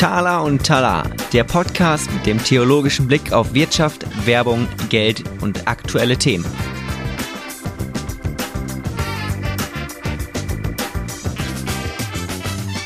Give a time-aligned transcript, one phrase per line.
[0.00, 6.16] Tala und Tala, der Podcast mit dem theologischen Blick auf Wirtschaft, Werbung, Geld und aktuelle
[6.16, 6.46] Themen.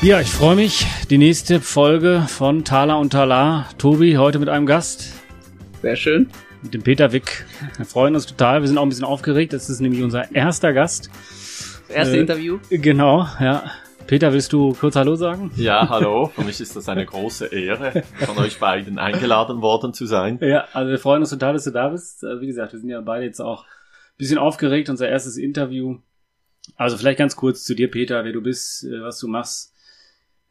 [0.01, 0.85] Ja, ich freue mich.
[1.09, 3.69] Die nächste Folge von Tala und Tala.
[3.77, 5.13] Tobi, heute mit einem Gast.
[5.81, 6.29] Sehr schön.
[6.61, 7.45] Mit dem Peter Wick.
[7.77, 8.61] Wir freuen uns total.
[8.61, 9.53] Wir sind auch ein bisschen aufgeregt.
[9.53, 11.09] Das ist nämlich unser erster Gast.
[11.87, 12.59] Das erste äh, Interview.
[12.69, 13.63] Genau, ja.
[14.07, 15.51] Peter, willst du kurz Hallo sagen?
[15.55, 16.27] Ja, hallo.
[16.27, 20.37] Für mich ist das eine große Ehre, von euch beiden eingeladen worden zu sein.
[20.41, 22.23] Ja, also wir freuen uns total, dass du da bist.
[22.23, 25.97] Also wie gesagt, wir sind ja beide jetzt auch ein bisschen aufgeregt, unser erstes Interview.
[26.75, 29.73] Also vielleicht ganz kurz zu dir, Peter, wer du bist, äh, was du machst.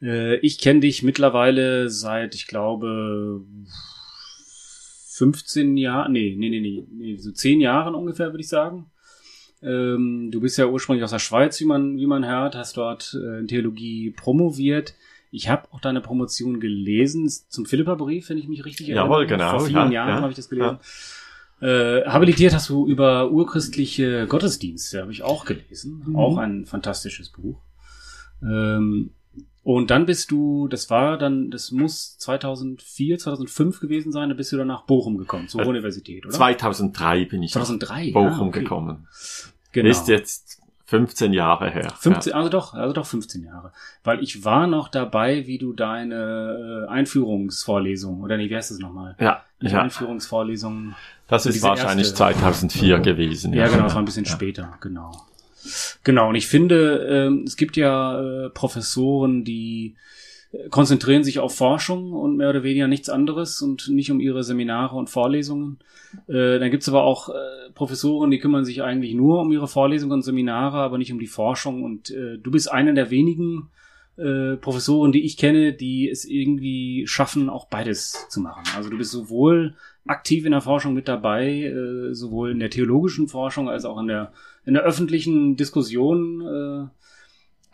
[0.02, 3.42] Äh, ich kenne dich mittlerweile seit, ich glaube,
[5.14, 8.90] 15 Jahren, nee, nee, nee, nee, so 10 Jahren ungefähr, würde ich sagen.
[9.62, 13.16] Ähm, du bist ja ursprünglich aus der Schweiz, wie man, wie man hört, hast dort
[13.18, 14.94] äh, in Theologie promoviert.
[15.30, 19.06] Ich habe auch deine Promotion gelesen zum Philipperbrief, wenn ich mich richtig erinnere.
[19.06, 19.50] Jawohl, genau.
[19.50, 20.78] Vor vielen ja, Jahren ja, habe ich das gelesen.
[21.60, 21.68] Ja.
[21.68, 26.02] Äh, habilitiert hast du über urchristliche Gottesdienste, habe ich auch gelesen.
[26.06, 26.16] Mhm.
[26.16, 27.60] Auch ein fantastisches Buch.
[28.42, 29.10] Ähm,
[29.64, 34.52] und dann bist du, das war dann, das muss 2004, 2005 gewesen sein, da bist
[34.52, 36.34] du dann nach Bochum gekommen, zur äh, Universität, oder?
[36.34, 38.60] 2003 bin ich 2003, nach Bochum ja, okay.
[38.60, 39.08] gekommen.
[39.72, 39.88] Genau.
[39.88, 41.92] Ist jetzt 15 Jahre her.
[41.98, 42.36] 15, ja.
[42.36, 43.72] Also doch, also doch 15 Jahre.
[44.04, 48.78] Weil ich war noch dabei, wie du deine äh, Einführungsvorlesung, oder nee, wie heißt das
[48.78, 49.16] nochmal?
[49.18, 49.42] Ja.
[49.62, 49.80] Die ja.
[49.80, 50.94] Einführungsvorlesung.
[51.26, 53.54] Das ist wahrscheinlich erste, 2004 gewesen.
[53.54, 55.10] Ja, ja, genau, das war ein bisschen später, genau.
[56.04, 59.94] Genau, und ich finde, äh, es gibt ja äh, Professoren, die
[60.52, 64.44] äh, konzentrieren sich auf Forschung und mehr oder weniger nichts anderes und nicht um ihre
[64.44, 65.78] Seminare und Vorlesungen.
[66.28, 67.32] Äh, dann gibt's aber auch äh,
[67.74, 71.26] Professoren, die kümmern sich eigentlich nur um ihre Vorlesungen und Seminare, aber nicht um die
[71.26, 71.82] Forschung.
[71.82, 73.70] Und äh, du bist einer der wenigen
[74.16, 78.64] äh, Professoren, die ich kenne, die es irgendwie schaffen, auch beides zu machen.
[78.76, 79.74] Also du bist sowohl
[80.06, 81.72] aktiv in der Forschung mit dabei,
[82.12, 84.34] sowohl in der theologischen Forschung als auch in der,
[84.66, 86.40] in der öffentlichen Diskussion.
[86.40, 86.88] Äh,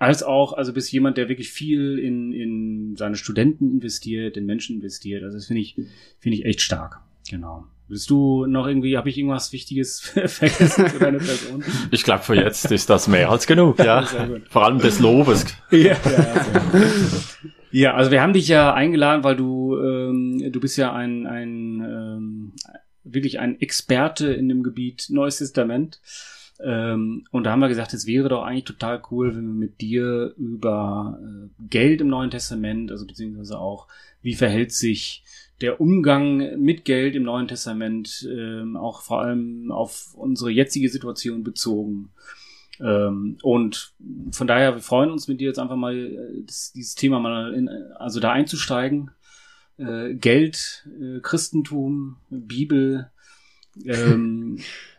[0.00, 4.76] als auch, also bist jemand, der wirklich viel in, in seine Studenten investiert, in Menschen
[4.76, 5.22] investiert.
[5.22, 5.76] Also das finde ich,
[6.18, 7.00] finde ich echt stark.
[7.28, 7.66] Genau.
[7.86, 11.62] Willst du noch irgendwie, habe ich irgendwas Wichtiges vergessen für deine Person?
[11.90, 14.06] Ich glaube, für jetzt ist das mehr als genug, ja.
[14.48, 15.44] Vor allem des Lobes.
[15.70, 16.44] ja, ja,
[17.70, 21.82] ja, also wir haben dich ja eingeladen, weil du, ähm, du bist ja ein, ein
[21.82, 22.52] ähm,
[23.04, 26.00] wirklich ein Experte in dem Gebiet Neues Testament.
[26.62, 29.81] Ähm, und da haben wir gesagt, es wäre doch eigentlich total cool, wenn wir mit
[29.81, 33.88] dir über äh, Geld im Neuen Testament, also beziehungsweise auch,
[34.22, 35.25] wie verhält sich
[35.60, 41.44] der Umgang mit Geld im Neuen Testament, ähm, auch vor allem auf unsere jetzige Situation
[41.44, 42.10] bezogen.
[42.81, 43.93] Ähm, und
[44.32, 47.53] von daher, wir freuen uns mit dir jetzt einfach mal äh, das, dieses Thema mal
[47.54, 49.10] in, also da einzusteigen.
[49.76, 53.10] Äh, Geld, äh, Christentum, Bibel.
[53.84, 54.59] Ähm,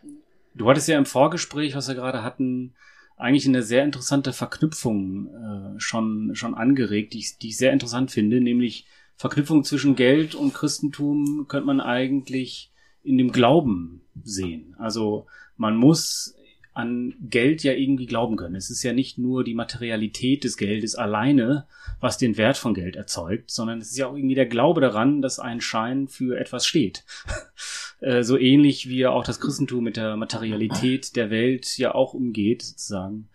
[0.54, 2.74] Du hattest ja im Vorgespräch, was wir gerade hatten,
[3.16, 8.10] eigentlich eine sehr interessante Verknüpfung äh, schon, schon angeregt, die ich, die ich sehr interessant
[8.10, 8.86] finde, nämlich
[9.16, 12.72] Verknüpfung zwischen Geld und Christentum könnte man eigentlich
[13.04, 14.74] in dem Glauben sehen.
[14.78, 15.26] Also
[15.56, 16.34] man muss
[16.74, 18.56] an Geld ja irgendwie glauben können.
[18.56, 21.66] Es ist ja nicht nur die Materialität des Geldes alleine,
[22.00, 25.20] was den Wert von Geld erzeugt, sondern es ist ja auch irgendwie der Glaube daran,
[25.20, 27.04] dass ein Schein für etwas steht.
[28.02, 32.14] Äh, so ähnlich wie ja auch das Christentum mit der Materialität der Welt ja auch
[32.14, 33.28] umgeht, sozusagen.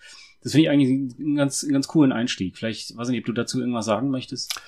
[0.44, 2.58] Das finde ich eigentlich einen ganz, einen ganz coolen Einstieg.
[2.58, 4.60] Vielleicht, weiß nicht, ob du dazu irgendwas sagen möchtest.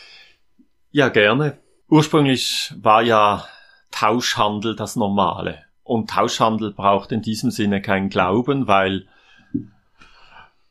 [0.92, 1.58] Ja, gerne.
[1.90, 3.46] Ursprünglich war ja
[3.92, 5.64] Tauschhandel das Normale.
[5.84, 9.06] Und Tauschhandel braucht in diesem Sinne keinen Glauben, weil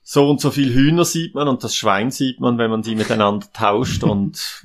[0.02, 2.94] so und so viel Hühner sieht man und das Schwein sieht man, wenn man die
[2.94, 4.64] miteinander tauscht und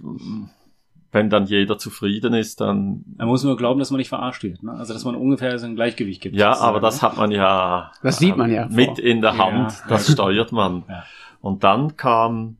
[1.14, 3.06] wenn dann jeder zufrieden ist, dann.
[3.18, 4.74] Man muss nur glauben, dass man nicht verarscht wird, ne?
[4.74, 6.36] Also dass man ungefähr so ein Gleichgewicht gibt.
[6.36, 7.02] Ja, aber das ne?
[7.04, 7.92] hat man ja.
[8.02, 8.68] Das sieht man ja.
[8.68, 9.00] Mit vor.
[9.00, 9.72] in der Hand.
[9.72, 9.88] Ja.
[9.90, 10.84] Das steuert man.
[10.90, 11.04] Ja.
[11.40, 12.58] Und dann kam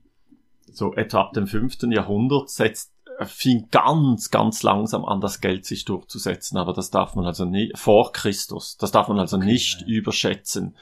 [0.72, 2.94] so etwa ab dem fünften Jahrhundert setzt
[3.26, 6.58] fing ganz, ganz langsam an, das Geld sich durchzusetzen.
[6.58, 9.88] Aber das darf man also nicht, vor Christus, das darf man also okay, nicht ja.
[9.88, 10.76] überschätzen.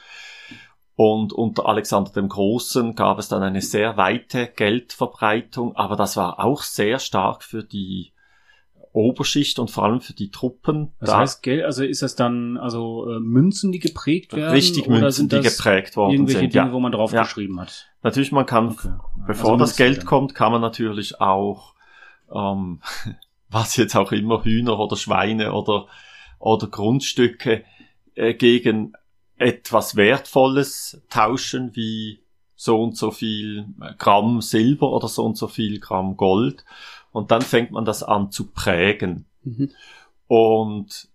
[0.94, 6.38] Und unter Alexander dem Großen gab es dann eine sehr weite Geldverbreitung, aber das war
[6.38, 8.12] auch sehr stark für die
[8.92, 10.92] Oberschicht und vor allem für die Truppen.
[11.00, 14.52] Das da heißt Geld, also ist das dann also äh, Münzen, die geprägt werden?
[14.52, 16.54] Richtig Münzen, oder sind die geprägt worden irgendwelche sind.
[16.54, 16.72] Dinge, ja.
[16.72, 17.62] wo man draufgeschrieben ja.
[17.62, 17.90] hat.
[18.02, 18.92] Natürlich, man kann, okay.
[19.26, 20.06] bevor also das Geld dann.
[20.06, 21.72] kommt, kann man natürlich auch
[22.30, 22.80] ähm,
[23.50, 25.86] was jetzt auch immer, Hühner oder Schweine oder,
[26.38, 27.64] oder Grundstücke
[28.14, 28.94] äh, gegen
[29.42, 32.22] etwas Wertvolles tauschen wie
[32.54, 33.66] so und so viel
[33.98, 36.64] Gramm Silber oder so und so viel Gramm Gold.
[37.10, 39.26] Und dann fängt man das an zu prägen.
[39.42, 39.72] Mhm.
[40.28, 41.08] Und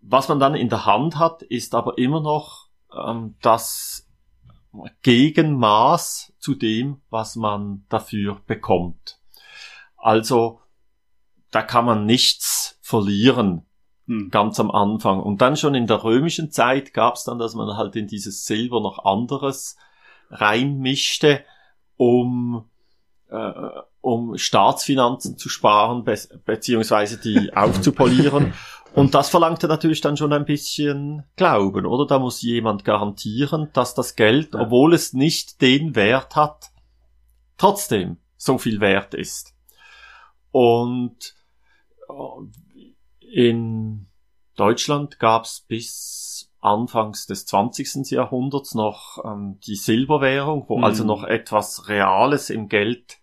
[0.00, 4.08] was man dann in der Hand hat, ist aber immer noch ähm, das
[5.02, 9.18] Gegenmaß zu dem, was man dafür bekommt.
[9.96, 10.60] Also
[11.50, 13.66] da kann man nichts verlieren
[14.10, 14.30] hm.
[14.30, 15.20] ganz am Anfang.
[15.20, 18.44] Und dann schon in der römischen Zeit gab es dann, dass man halt in dieses
[18.44, 19.76] Silber noch anderes
[20.30, 21.44] reinmischte,
[21.96, 22.64] um
[23.28, 23.52] äh,
[24.00, 28.54] um Staatsfinanzen zu sparen, be beziehungsweise die aufzupolieren.
[28.94, 32.06] Und das verlangte natürlich dann schon ein bisschen Glauben, oder?
[32.06, 34.62] Da muss jemand garantieren, dass das Geld, ja.
[34.62, 36.70] obwohl es nicht den Wert hat,
[37.56, 39.54] trotzdem so viel wert ist.
[40.50, 41.36] Und
[42.08, 42.12] äh,
[43.32, 44.06] in
[44.56, 48.10] Deutschland gab es bis Anfangs des 20.
[48.10, 50.84] Jahrhunderts noch ähm, die Silberwährung, wo mhm.
[50.84, 53.18] also noch etwas Reales im Geld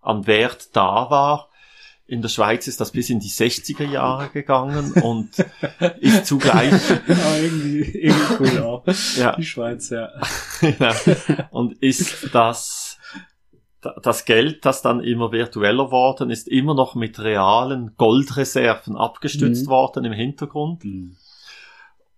[0.00, 1.48] an Wert da war.
[2.08, 5.30] In der Schweiz ist das bis in die 60er Jahre gegangen und
[6.00, 6.72] ist zugleich.
[7.08, 8.84] Ja, irgendwie, irgendwie cool auch.
[9.16, 9.34] Ja.
[9.34, 10.10] Die Schweiz, ja.
[10.78, 10.94] ja.
[11.50, 12.85] Und ist das,
[14.02, 19.70] das Geld, das dann immer virtueller worden ist, immer noch mit realen Goldreserven abgestützt mhm.
[19.70, 20.84] worden im Hintergrund.
[20.84, 21.16] Mhm.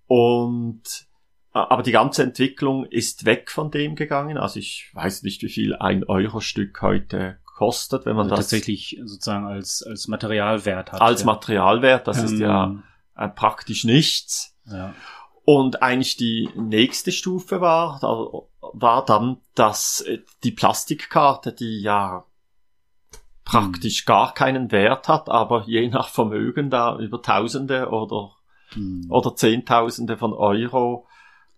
[0.06, 1.06] Und
[1.52, 4.38] aber die ganze Entwicklung ist weg von dem gegangen.
[4.38, 9.00] Also ich weiß nicht, wie viel ein Euro-Stück heute kostet, wenn man also das tatsächlich
[9.04, 11.00] sozusagen als als Materialwert hat.
[11.00, 11.26] Als ja.
[11.26, 12.82] Materialwert, das ähm, ist ja
[13.16, 14.56] äh, praktisch nichts.
[14.66, 14.94] Ja.
[15.44, 22.24] Und eigentlich die nächste Stufe war, da, war dann, dass äh, die Plastikkarte, die ja
[23.44, 24.06] praktisch hm.
[24.06, 28.32] gar keinen Wert hat, aber je nach Vermögen da über Tausende oder
[28.72, 29.06] hm.
[29.08, 31.06] oder Zehntausende von Euro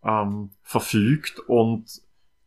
[0.05, 2.01] ähm, verfügt und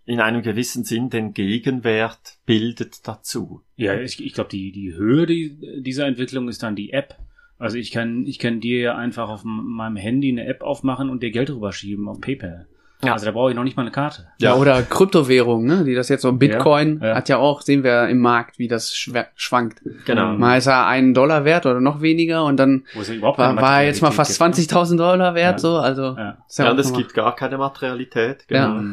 [0.05, 3.61] in einem gewissen Sinn den Gegenwert bildet dazu.
[3.77, 7.17] Ja, ich, ich glaube, die, die Höhe die, dieser Entwicklung ist dann die App.
[7.57, 11.23] Also ich kann, ich kann dir ja einfach auf meinem Handy eine App aufmachen und
[11.23, 12.67] dir Geld rüberschieben auf PayPal.
[13.07, 13.13] Ja.
[13.13, 14.27] Also da brauche ich noch nicht mal eine Karte.
[14.37, 15.83] Ja, oder Kryptowährungen, ne?
[15.83, 17.15] die das jetzt so Bitcoin ja, ja.
[17.15, 19.81] hat ja auch, sehen wir im Markt, wie das schwankt.
[20.05, 20.33] Genau.
[20.33, 22.85] Mal ist er einen Dollar wert oder noch weniger und dann
[23.21, 26.15] war, war er jetzt mal fast 20.000 Dollar wert, so, also.
[26.17, 28.75] Ja, ja und es gibt gar keine Materialität, genau.
[28.75, 28.83] Ja.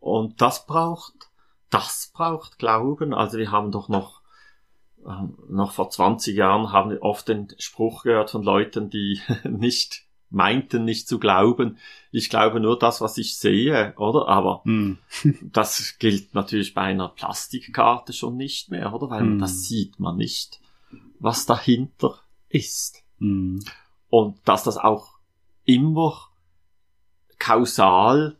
[0.00, 1.12] Und das braucht,
[1.68, 3.14] das braucht Glauben.
[3.14, 4.22] Also wir haben doch noch,
[5.06, 5.10] äh,
[5.48, 10.84] noch vor 20 Jahren haben wir oft den Spruch gehört von Leuten, die nicht meinten
[10.84, 11.78] nicht zu glauben.
[12.12, 14.28] Ich glaube nur das, was ich sehe, oder?
[14.28, 14.98] Aber mm.
[15.42, 19.10] das gilt natürlich bei einer Plastikkarte schon nicht mehr, oder?
[19.10, 19.38] Weil mm.
[19.38, 20.60] das sieht man nicht,
[21.18, 22.18] was dahinter
[22.48, 23.04] ist.
[23.18, 23.58] Mm.
[24.08, 25.18] Und dass das auch
[25.64, 26.18] immer
[27.38, 28.38] kausal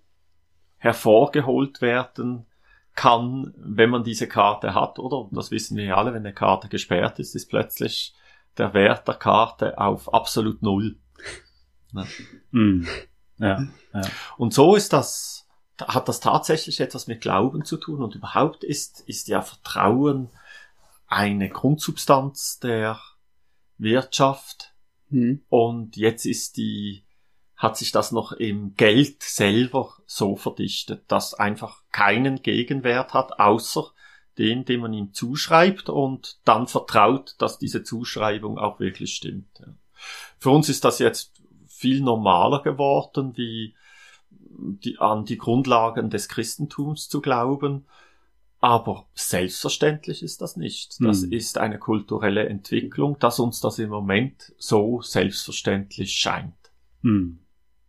[0.79, 2.47] hervorgeholt werden
[2.95, 5.29] kann, wenn man diese Karte hat, oder?
[5.31, 8.15] Das wissen wir ja alle, wenn eine Karte gesperrt ist, ist plötzlich
[8.59, 10.97] der Wert der Karte auf absolut null.
[11.93, 12.07] Ne?
[12.53, 12.87] Mm.
[13.41, 14.03] Ja, ja.
[14.37, 15.49] Und so ist das,
[15.81, 20.29] hat das tatsächlich etwas mit Glauben zu tun und überhaupt ist, ist ja Vertrauen
[21.07, 23.01] eine Grundsubstanz der
[23.79, 24.75] Wirtschaft.
[25.09, 25.43] Mhm.
[25.49, 27.05] Und jetzt ist die
[27.57, 33.93] hat sich das noch im Geld selber so verdichtet, dass einfach keinen Gegenwert hat, außer
[34.39, 39.61] den, den man ihm zuschreibt und dann vertraut, dass diese Zuschreibung auch wirklich stimmt.
[40.39, 41.40] Für uns ist das jetzt
[41.81, 43.75] viel normaler geworden, wie
[44.31, 47.87] die, an die Grundlagen des Christentums zu glauben.
[48.61, 51.01] Aber selbstverständlich ist das nicht.
[51.01, 51.33] Das hm.
[51.33, 56.55] ist eine kulturelle Entwicklung, dass uns das im Moment so selbstverständlich scheint.
[57.03, 57.39] Hm.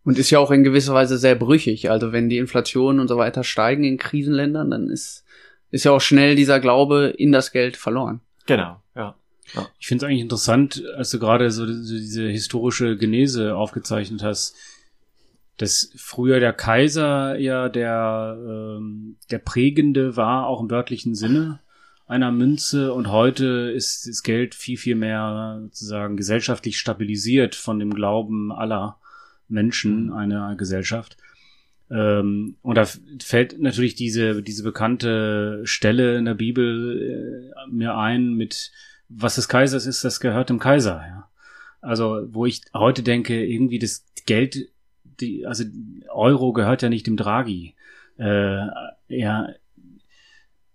[0.04, 1.90] Und ist ja auch in gewisser Weise sehr brüchig.
[1.90, 5.24] Also wenn die Inflation und so weiter steigen in Krisenländern, dann ist,
[5.70, 8.22] ist ja auch schnell dieser Glaube in das Geld verloren.
[8.46, 9.14] Genau, ja.
[9.54, 9.68] Ja.
[9.78, 14.56] Ich finde es eigentlich interessant, als du gerade so diese historische Genese aufgezeichnet hast,
[15.58, 21.60] dass früher der Kaiser ja der, ähm, der prägende war, auch im wörtlichen Sinne
[22.06, 27.94] einer Münze und heute ist das Geld viel, viel mehr sozusagen gesellschaftlich stabilisiert von dem
[27.94, 28.98] Glauben aller
[29.48, 30.12] Menschen mhm.
[30.12, 31.16] einer Gesellschaft.
[31.90, 32.86] Ähm, und da
[33.22, 38.72] fällt natürlich diese, diese bekannte Stelle in der Bibel äh, mir ein mit,
[39.16, 41.28] was des Kaisers ist, das gehört dem Kaiser, ja.
[41.80, 44.68] Also, wo ich heute denke, irgendwie das Geld,
[45.20, 45.64] die, also
[46.10, 47.74] Euro gehört ja nicht dem Draghi.
[48.18, 48.66] Äh,
[49.08, 49.48] ja,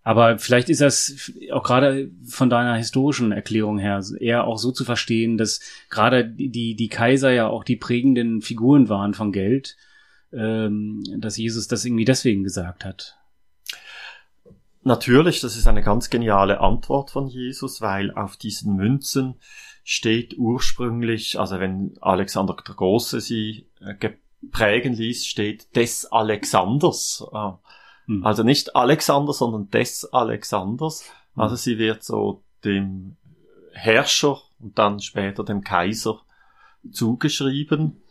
[0.04, 4.84] aber vielleicht ist das auch gerade von deiner historischen Erklärung her eher auch so zu
[4.84, 9.76] verstehen, dass gerade die, die Kaiser ja auch die prägenden Figuren waren von Geld.
[9.78, 9.88] Äh,
[10.34, 13.18] ähm, dass Jesus das irgendwie deswegen gesagt hat.
[14.88, 19.36] Natürlich, das ist eine ganz geniale Antwort von Jesus, weil auf diesen Münzen
[19.84, 24.12] steht ursprünglich, also wenn Alexander der Große sie äh,
[24.50, 27.22] prägen ließ, steht des Alexanders.
[27.34, 27.52] Äh,
[28.06, 28.26] hm.
[28.26, 31.04] Also nicht Alexander, sondern des Alexanders.
[31.34, 31.42] Hm.
[31.44, 33.18] Also sie wird so dem
[33.74, 36.22] Herrscher und dann später dem Kaiser
[36.90, 38.02] zugeschrieben.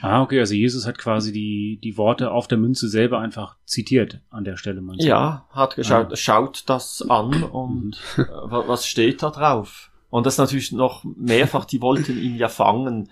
[0.00, 4.20] Ah, okay, also Jesus hat quasi die, die Worte auf der Münze selber einfach zitiert
[4.30, 4.80] an der Stelle.
[4.80, 5.06] Manchmal.
[5.06, 6.16] Ja, hat geschaut, ah.
[6.16, 8.26] schaut das an und mhm.
[8.50, 9.90] was steht da drauf?
[10.10, 13.10] Und das natürlich noch mehrfach, die wollten ihn ja fangen,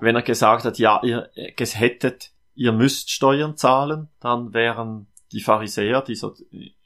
[0.00, 6.02] wenn er gesagt hat, ja, ihr hättet, ihr müsst Steuern zahlen, dann wären die Pharisäer,
[6.02, 6.34] die so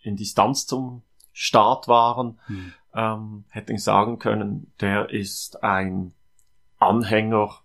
[0.03, 1.03] in Distanz zum
[1.33, 2.73] Staat waren, mhm.
[2.95, 6.13] ähm, hätten sagen können, der ist ein
[6.79, 7.62] Anhänger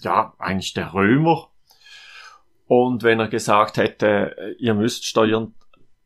[0.00, 1.48] ja, eigentlich der Römer.
[2.66, 5.54] Und wenn er gesagt hätte, ihr müsst Steuern,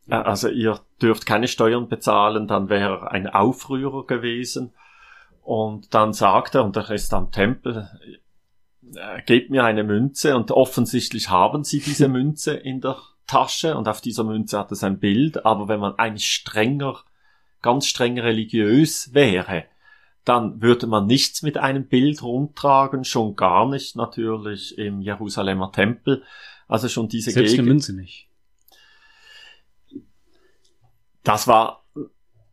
[0.08, 4.72] äh, also ihr dürft keine Steuern bezahlen, dann wäre er ein Aufrührer gewesen.
[5.42, 7.88] Und dann sagt er, und er ist am Tempel,
[8.94, 10.36] äh, gebt mir eine Münze.
[10.36, 14.84] Und offensichtlich haben sie diese Münze in der Tasche und auf dieser Münze hat es
[14.84, 15.46] ein Bild.
[15.46, 16.98] Aber wenn man eigentlich strenger,
[17.62, 19.64] ganz streng religiös wäre,
[20.30, 26.22] dann würde man nichts mit einem Bild rumtragen, schon gar nicht natürlich im Jerusalemer Tempel.
[26.68, 27.64] Also schon diese Selbst Gegend.
[27.64, 28.28] eine Münze nicht.
[31.24, 31.84] Das war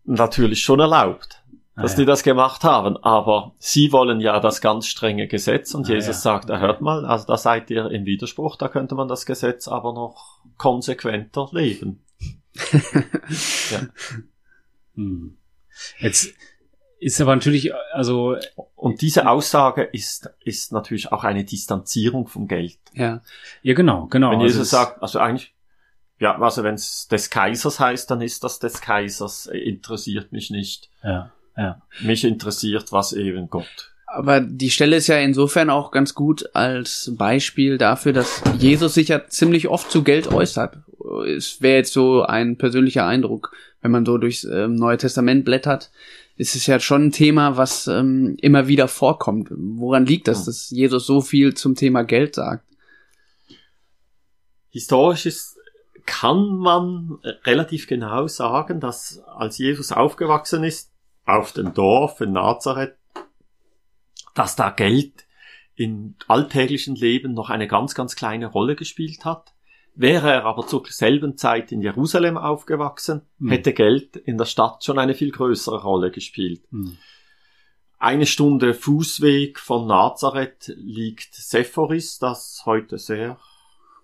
[0.06, 1.44] natürlich schon erlaubt,
[1.76, 2.00] ah, dass ja.
[2.00, 2.98] die das gemacht haben.
[2.98, 6.14] Aber sie wollen ja das ganz strenge Gesetz und ah, Jesus ja.
[6.14, 6.60] sagt, okay.
[6.60, 10.40] hört mal, also da seid ihr im Widerspruch, da könnte man das Gesetz aber noch
[10.58, 12.04] konsequenter leben.
[13.70, 13.82] ja.
[14.96, 15.38] Hm.
[16.00, 16.34] Jetzt,
[17.00, 18.36] ist aber natürlich, also.
[18.76, 22.78] Und diese Aussage ist, ist natürlich auch eine Distanzierung vom Geld.
[22.94, 23.22] Ja.
[23.62, 24.32] Ja, genau, genau.
[24.32, 25.54] Wenn Jesus also sagt, also eigentlich,
[26.20, 30.90] ja, also wenn es des Kaisers heißt, dann ist das des Kaisers, interessiert mich nicht.
[31.04, 31.82] Ja, ja.
[32.02, 33.94] Mich interessiert, was eben Gott.
[34.08, 39.10] Aber die Stelle ist ja insofern auch ganz gut als Beispiel dafür, dass Jesus sich
[39.10, 40.78] ja ziemlich oft zu Geld äußert.
[41.28, 43.52] Es wäre jetzt so ein persönlicher Eindruck,
[43.82, 45.92] wenn man so durchs äh, Neue Testament blättert
[46.38, 49.50] ist es ja schon ein Thema, was ähm, immer wieder vorkommt.
[49.52, 52.64] Woran liegt das, dass Jesus so viel zum Thema Geld sagt?
[54.70, 55.58] Historisch ist,
[56.06, 60.92] kann man relativ genau sagen, dass als Jesus aufgewachsen ist,
[61.26, 62.96] auf dem Dorf in Nazareth,
[64.34, 65.26] dass da Geld
[65.76, 69.54] im alltäglichen Leben noch eine ganz, ganz kleine Rolle gespielt hat.
[70.00, 73.50] Wäre er aber zur selben Zeit in Jerusalem aufgewachsen, mhm.
[73.50, 76.62] hätte Geld in der Stadt schon eine viel größere Rolle gespielt.
[76.72, 77.00] Mhm.
[77.98, 83.40] Eine Stunde Fußweg von Nazareth liegt Sephoris, das heute sehr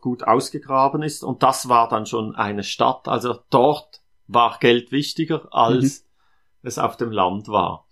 [0.02, 1.24] gut ausgegraben ist.
[1.24, 3.08] Und das war dann schon eine Stadt.
[3.08, 6.68] Also dort war Geld wichtiger, als mhm.
[6.70, 7.88] es auf dem Land war.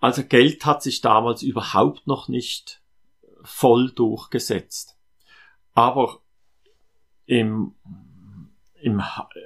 [0.00, 2.82] Also Geld hat sich damals überhaupt noch nicht
[3.44, 4.98] voll durchgesetzt.
[5.74, 6.22] Aber
[7.32, 7.74] im,
[8.80, 9.02] im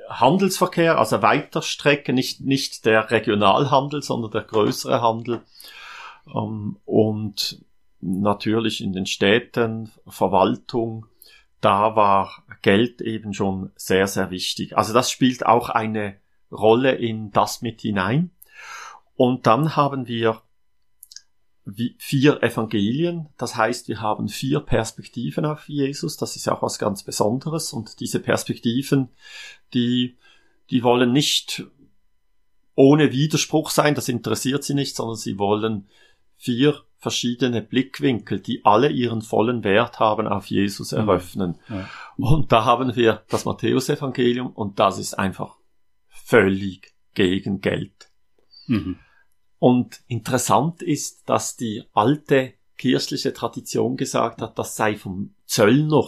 [0.09, 5.43] Handelsverkehr, also weiter Strecke, nicht, nicht der Regionalhandel, sondern der größere Handel.
[6.35, 7.64] Ähm, und
[8.00, 11.07] natürlich in den Städten, Verwaltung,
[11.61, 14.76] da war Geld eben schon sehr, sehr wichtig.
[14.76, 16.16] Also das spielt auch eine
[16.50, 18.33] Rolle in das mit hinein.
[19.14, 20.43] Und dann haben wir
[21.99, 23.28] vier Evangelien.
[23.37, 26.16] Das heißt, wir haben vier Perspektiven auf Jesus.
[26.16, 27.73] Das ist auch was ganz Besonderes.
[27.73, 29.08] Und diese Perspektiven,
[29.75, 30.16] die,
[30.70, 31.64] die wollen nicht
[32.75, 33.94] ohne Widerspruch sein.
[33.94, 35.88] Das interessiert sie nicht, sondern sie wollen
[36.37, 40.99] vier verschiedene Blickwinkel, die alle ihren vollen Wert haben, auf Jesus mhm.
[40.99, 41.58] eröffnen.
[41.68, 41.88] Ja.
[42.16, 45.56] Und da haben wir das Matthäusevangelium und das ist einfach
[46.08, 48.11] völlig gegen Geld.
[48.66, 48.99] Mhm.
[49.59, 56.05] Und interessant ist, dass die alte kirchliche Tradition gesagt hat, das sei vom Zöllner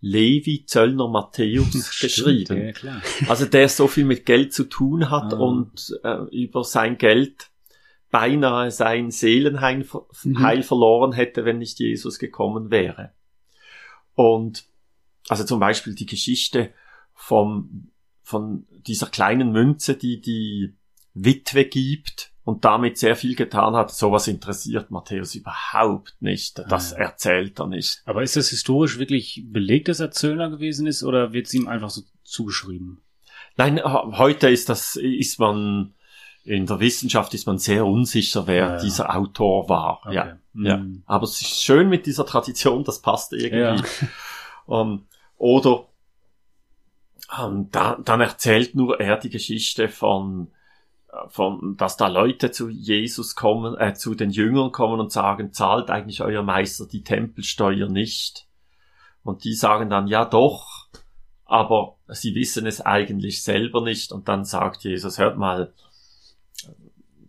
[0.00, 2.74] Levi Zöllner Matthäus geschrieben.
[2.82, 5.38] Ja, also der so viel mit Geld zu tun hat ah.
[5.38, 7.50] und äh, über sein Geld
[8.10, 9.86] beinahe sein Seelenheil
[10.24, 10.62] mhm.
[10.62, 13.12] verloren hätte, wenn nicht Jesus gekommen wäre.
[14.14, 14.66] Und
[15.28, 16.72] also zum Beispiel die Geschichte
[17.14, 17.90] vom,
[18.22, 20.74] von dieser kleinen Münze, die die
[21.14, 23.90] Witwe gibt, und damit sehr viel getan hat.
[23.90, 26.62] Sowas interessiert Matthäus überhaupt nicht.
[26.68, 26.98] Das ja.
[26.98, 28.02] erzählt er nicht.
[28.06, 31.66] Aber ist das historisch wirklich belegt, dass er Zöllner gewesen ist oder wird es ihm
[31.66, 33.02] einfach so zugeschrieben?
[33.56, 35.94] Nein, heute ist das, ist man,
[36.44, 38.80] in der Wissenschaft ist man sehr unsicher, wer ja, ja.
[38.80, 40.02] dieser Autor war.
[40.04, 40.14] Okay.
[40.14, 40.66] Ja, mhm.
[40.66, 40.86] ja.
[41.06, 43.82] Aber es ist schön mit dieser Tradition, das passt irgendwie.
[44.68, 45.04] Ähm,
[45.36, 45.86] oder
[47.40, 50.55] ähm, da, dann erzählt nur er die Geschichte von, äh,
[51.28, 55.90] von, dass da Leute zu Jesus kommen, äh, zu den Jüngern kommen und sagen, zahlt
[55.90, 58.46] eigentlich euer Meister die Tempelsteuer nicht?
[59.22, 60.86] Und die sagen dann, ja doch,
[61.44, 64.12] aber sie wissen es eigentlich selber nicht.
[64.12, 65.72] Und dann sagt Jesus, hört mal,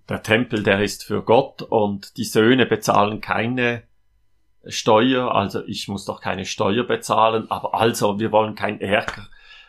[0.10, 3.84] der Tempel, der ist für Gott und die Söhne bezahlen keine
[4.66, 9.28] Steuer, also ich muss doch keine Steuer bezahlen, aber also wir wollen kein Ärger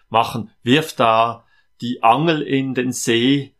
[0.08, 1.44] machen, wirf da
[1.80, 3.54] die Angel in den See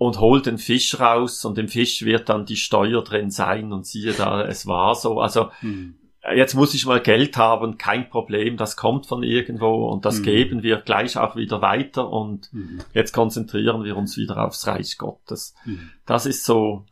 [0.00, 3.84] und hol den Fisch raus und im Fisch wird dann die Steuer drin sein und
[3.84, 5.20] siehe da, es war so.
[5.20, 5.94] Also hm.
[6.34, 10.22] jetzt muss ich mal Geld haben, kein Problem, das kommt von irgendwo und das hm.
[10.22, 12.80] geben wir gleich auch wieder weiter und hm.
[12.94, 15.54] jetzt konzentrieren wir uns wieder aufs Reich Gottes.
[15.64, 15.90] Hm.
[16.06, 16.86] Das ist so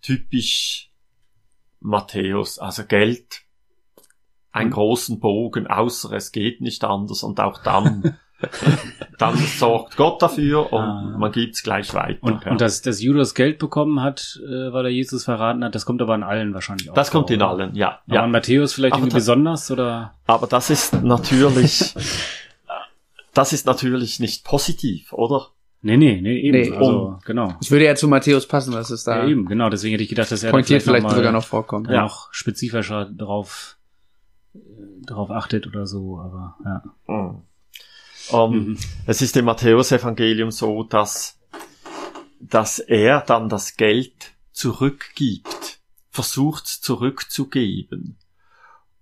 [0.00, 0.90] typisch
[1.80, 3.42] Matthäus, also Geld,
[4.50, 4.74] einen hm.
[4.76, 8.16] großen Bogen, außer es geht nicht anders und auch dann
[9.18, 11.16] dann sorgt Gott dafür und ah.
[11.18, 12.22] man gibt's gleich weiter.
[12.22, 12.50] Und, ja.
[12.50, 16.02] und dass, dass Judas Geld bekommen hat, äh, weil er Jesus verraten hat, das kommt
[16.02, 16.94] aber an allen wahrscheinlich auch.
[16.94, 18.00] Das kommt in allen, ja.
[18.06, 18.22] Aber ja.
[18.22, 20.12] an Matthäus vielleicht aber irgendwie das, besonders oder?
[20.26, 21.94] Aber das ist natürlich,
[23.34, 25.48] das ist natürlich nicht positiv, oder?
[25.82, 26.58] Nee, nee, nee, eben.
[26.58, 27.54] Nee, also, genau.
[27.60, 29.18] Es würde ja zu Matthäus passen, was ist da.
[29.18, 29.70] Ja, eben, genau.
[29.70, 31.88] Deswegen hätte ich gedacht, dass er pointiert vielleicht, vielleicht sogar noch vorkommt.
[31.88, 32.02] Ja.
[32.02, 33.76] Noch spezifischer drauf,
[34.54, 34.58] äh,
[35.06, 36.82] drauf achtet oder so, aber ja.
[37.06, 37.42] Mhm.
[38.32, 38.78] Ähm, mhm.
[39.06, 41.38] Es ist im Matthäusevangelium so, dass,
[42.40, 45.80] dass er dann das Geld zurückgibt,
[46.10, 48.18] versucht zurückzugeben.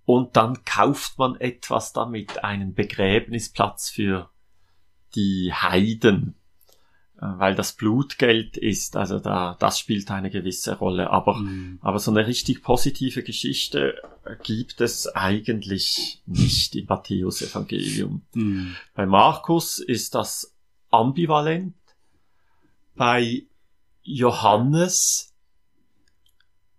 [0.05, 4.29] Und dann kauft man etwas damit, einen Begräbnisplatz für
[5.15, 6.35] die Heiden.
[7.17, 11.11] Weil das Blutgeld ist, also da, das spielt eine gewisse Rolle.
[11.11, 11.79] Aber, mhm.
[11.81, 13.95] aber so eine richtig positive Geschichte
[14.43, 18.23] gibt es eigentlich nicht im Matthäus Evangelium.
[18.33, 18.75] Mhm.
[18.95, 20.53] Bei Markus ist das
[20.89, 21.75] ambivalent.
[22.95, 23.43] Bei
[24.03, 25.33] Johannes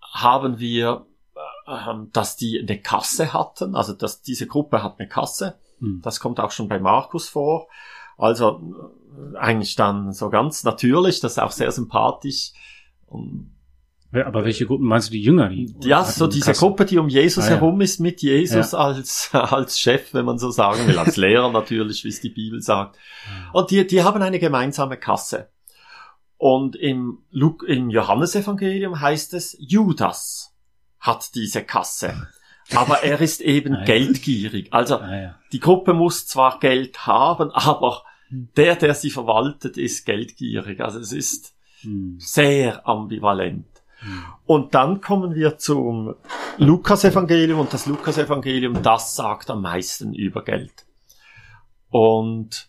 [0.03, 1.07] haben wir,
[1.67, 5.59] äh, dass die eine Kasse hatten, also dass diese Gruppe hat eine Kasse.
[5.81, 6.01] Mhm.
[6.03, 7.69] Das kommt auch schon bei Markus vor.
[8.19, 8.93] Also
[9.39, 12.53] eigentlich dann so ganz natürlich, das ist auch sehr sympathisch.
[13.07, 13.57] Und
[14.13, 15.49] aber welche Gruppen meinst du die Jünger?
[15.49, 16.61] Die ja, so diese Kasse?
[16.61, 17.55] Gruppe, die um Jesus ah, ja.
[17.57, 18.79] herum ist, mit Jesus ja.
[18.79, 22.63] als, als Chef, wenn man so sagen will, als Lehrer natürlich, wie es die Bibel
[22.63, 22.97] sagt.
[23.53, 25.51] Und die, die haben eine gemeinsame Kasse.
[26.39, 27.25] Und im,
[27.67, 30.55] im Johannesevangelium heißt es, Judas
[31.01, 32.29] hat diese Kasse.
[32.75, 34.73] Aber er ist eben ah, geldgierig.
[34.73, 40.81] Also ah, die Gruppe muss zwar Geld haben, aber der, der sie verwaltet, ist geldgierig.
[40.81, 42.17] Also es ist hm.
[42.19, 43.67] sehr ambivalent.
[43.99, 44.25] Hm.
[44.47, 46.15] Und dann kommen wir zum
[46.59, 50.87] Lukas-Evangelium und das Lukas-Evangelium, das sagt am meisten über Geld.
[51.91, 52.69] Und,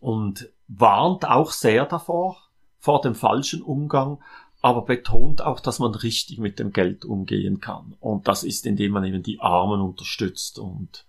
[0.00, 2.38] und warnt auch sehr davor,
[2.78, 4.18] vor dem falschen Umgang,
[4.60, 7.96] aber betont auch, dass man richtig mit dem Geld umgehen kann.
[8.00, 11.04] Und das ist, indem man eben die Armen unterstützt und,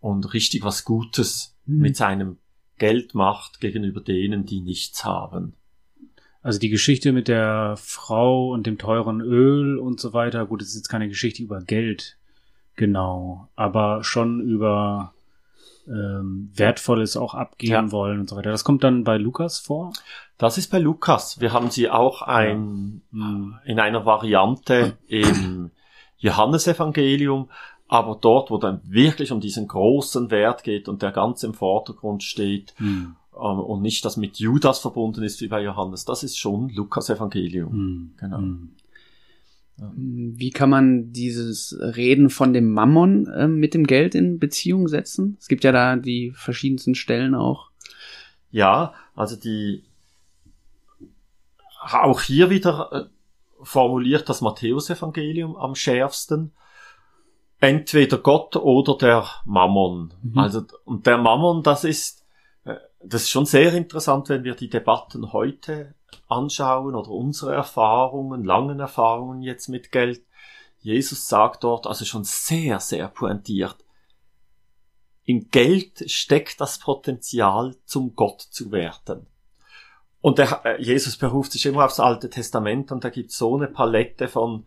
[0.00, 1.78] und richtig was Gutes hm.
[1.78, 2.38] mit seinem
[2.78, 5.54] Geld macht gegenüber denen, die nichts haben.
[6.42, 10.68] Also die Geschichte mit der Frau und dem teuren Öl und so weiter, gut, es
[10.68, 12.18] ist jetzt keine Geschichte über Geld,
[12.76, 15.12] genau, aber schon über
[15.88, 17.90] ähm, Wertvolles auch abgeben ja.
[17.92, 18.50] wollen und so weiter.
[18.50, 19.92] Das kommt dann bei Lukas vor?
[20.38, 21.40] Das ist bei Lukas.
[21.40, 23.60] Wir haben sie auch ein, ja.
[23.64, 25.70] in einer Variante im
[26.18, 27.50] Johannesevangelium,
[27.88, 32.22] aber dort, wo dann wirklich um diesen großen Wert geht und der ganz im Vordergrund
[32.22, 33.16] steht mhm.
[33.34, 37.10] ähm, und nicht das mit Judas verbunden ist wie bei Johannes, das ist schon Lukas
[37.10, 37.72] Evangelium.
[37.72, 38.10] Mhm.
[38.18, 38.38] Genau.
[38.38, 38.70] Mhm.
[39.78, 45.36] Wie kann man dieses Reden von dem Mammon äh, mit dem Geld in Beziehung setzen?
[45.38, 47.70] Es gibt ja da die verschiedensten Stellen auch.
[48.50, 49.82] Ja, also die
[51.78, 53.04] auch hier wieder äh,
[53.62, 56.52] formuliert das Matthäusevangelium am schärfsten
[57.60, 60.12] entweder Gott oder der Mammon.
[60.22, 60.38] Mhm.
[60.38, 62.24] Also, und der Mammon, das ist,
[62.64, 65.94] äh, das ist schon sehr interessant, wenn wir die Debatten heute
[66.28, 70.22] anschauen oder unsere Erfahrungen, langen Erfahrungen jetzt mit Geld.
[70.80, 73.76] Jesus sagt dort also schon sehr, sehr pointiert.
[75.24, 79.26] Im Geld steckt das Potenzial, zum Gott zu werden.
[80.20, 83.66] Und der, äh, Jesus beruft sich immer aufs Alte Testament und da gibt so eine
[83.66, 84.66] Palette von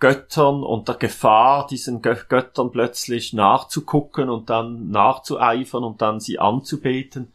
[0.00, 7.32] Göttern und der Gefahr, diesen Göttern plötzlich nachzugucken und dann nachzueifern und dann sie anzubeten,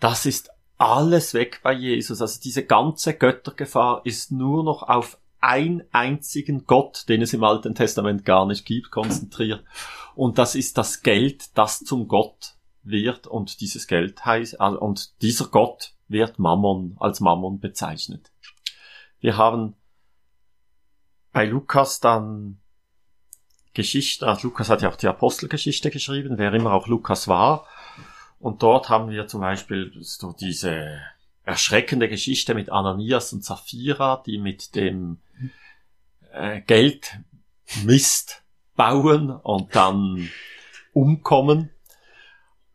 [0.00, 2.20] das ist alles weg bei Jesus.
[2.22, 7.74] Also diese ganze Göttergefahr ist nur noch auf einen einzigen Gott, den es im Alten
[7.74, 9.62] Testament gar nicht gibt, konzentriert.
[10.14, 15.20] Und das ist das Geld, das zum Gott wird und dieses Geld heißt, also, und
[15.22, 18.30] dieser Gott wird Mammon als Mammon bezeichnet.
[19.20, 19.74] Wir haben
[21.34, 22.58] bei Lukas dann
[23.74, 27.66] Geschichte, also Lukas hat ja auch die Apostelgeschichte geschrieben, wer immer auch Lukas war.
[28.38, 31.00] Und dort haben wir zum Beispiel so diese
[31.42, 35.18] erschreckende Geschichte mit Ananias und Sapphira, die mit dem
[36.32, 37.18] äh, Geld
[37.82, 38.42] Mist
[38.76, 40.30] bauen und dann
[40.92, 41.70] umkommen.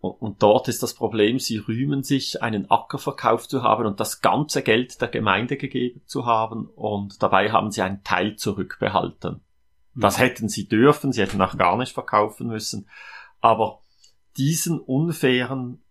[0.02, 4.22] Und, dort ist das Problem, sie rühmen sich, einen Acker verkauft zu haben und das
[4.22, 9.42] ganze Geld der Gemeinde gegeben zu haben und dabei haben sie einen Teil zurückbehalten.
[9.96, 10.22] Das mhm.
[10.22, 12.88] hätten sie dürfen, sie hätten auch gar nicht verkaufen müssen.
[13.42, 13.82] Aber
[14.38, 15.84] diesen unfairen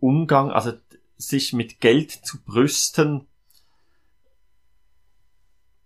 [0.00, 0.72] Umgang, also
[1.16, 3.28] sich mit Geld zu brüsten,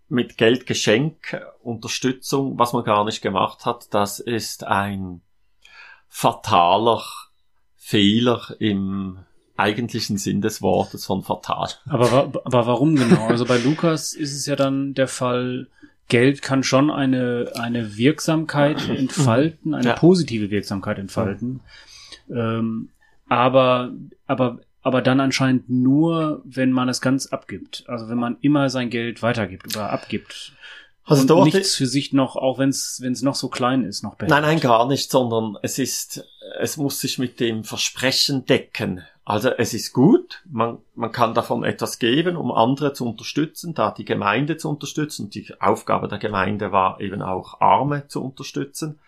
[0.07, 5.21] mit Geldgeschenk, Unterstützung, was man gar nicht gemacht hat, das ist ein
[6.07, 7.03] fataler
[7.83, 9.17] Fehler im
[9.57, 11.69] eigentlichen Sinn des Wortes von fatal.
[11.89, 13.27] Aber, aber warum genau?
[13.27, 15.67] Also bei Lukas ist es ja dann der Fall,
[16.07, 19.93] Geld kann schon eine, eine Wirksamkeit entfalten, eine ja.
[19.95, 21.61] positive Wirksamkeit entfalten.
[22.29, 22.89] Ähm,
[23.27, 23.91] aber,
[24.27, 27.83] aber, aber dann anscheinend nur, wenn man es ganz abgibt.
[27.87, 30.53] Also wenn man immer sein Geld weitergibt oder abgibt.
[31.03, 34.03] Also dort nichts für sich noch, auch wenn es wenn es noch so klein ist,
[34.03, 34.29] noch besser.
[34.29, 36.23] Nein, nein, gar nicht, sondern es ist,
[36.59, 39.03] es muss sich mit dem Versprechen decken.
[39.25, 43.91] Also es ist gut, man, man kann davon etwas geben, um andere zu unterstützen, da
[43.91, 45.29] die Gemeinde zu unterstützen.
[45.29, 48.99] Die Aufgabe der Gemeinde war eben auch Arme zu unterstützen.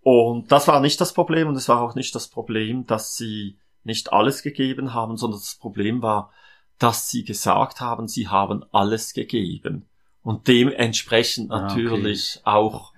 [0.00, 3.58] Und das war nicht das Problem und es war auch nicht das Problem, dass sie
[3.84, 6.30] nicht alles gegeben haben, sondern das Problem war,
[6.78, 9.86] dass sie gesagt haben, sie haben alles gegeben
[10.22, 12.66] und dementsprechend natürlich ah, okay.
[12.66, 12.92] auch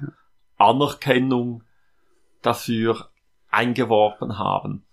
[0.57, 1.63] Anerkennung
[2.43, 3.09] dafür
[3.51, 4.85] eingeworben haben.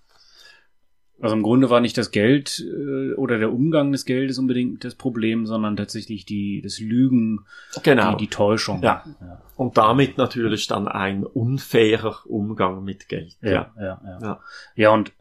[1.22, 4.96] Also im Grunde war nicht das Geld äh, oder der Umgang des Geldes unbedingt das
[4.96, 7.46] Problem, sondern tatsächlich die das Lügen,
[7.84, 8.12] genau.
[8.13, 8.82] die, die Täuschung.
[8.82, 9.04] Ja.
[9.22, 9.41] ja.
[9.56, 13.38] Und damit natürlich dann ein unfairer Umgang mit Geld.
[13.41, 14.02] Ja, ja, ja.
[14.04, 14.39] Ja, ja.
[14.76, 15.13] ja und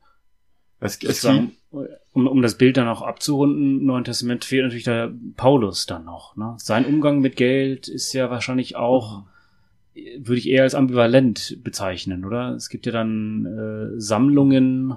[0.81, 1.53] es, es sagen,
[2.13, 6.05] um, um das Bild dann auch abzurunden, im Neuen Testament fehlt natürlich der Paulus dann
[6.05, 6.37] noch.
[6.37, 6.55] Ne?
[6.59, 9.23] Sein Umgang mit Geld ist ja wahrscheinlich auch,
[9.95, 10.27] mhm.
[10.27, 12.55] würde ich eher als ambivalent bezeichnen, oder?
[12.55, 14.95] Es gibt ja dann äh, Sammlungen,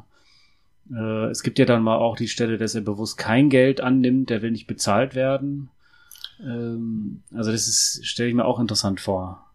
[0.92, 4.30] äh, es gibt ja dann mal auch die Stelle, dass er bewusst kein Geld annimmt,
[4.30, 5.70] der will nicht bezahlt werden.
[6.42, 9.46] Ähm, also das ist, stelle ich mir auch interessant vor.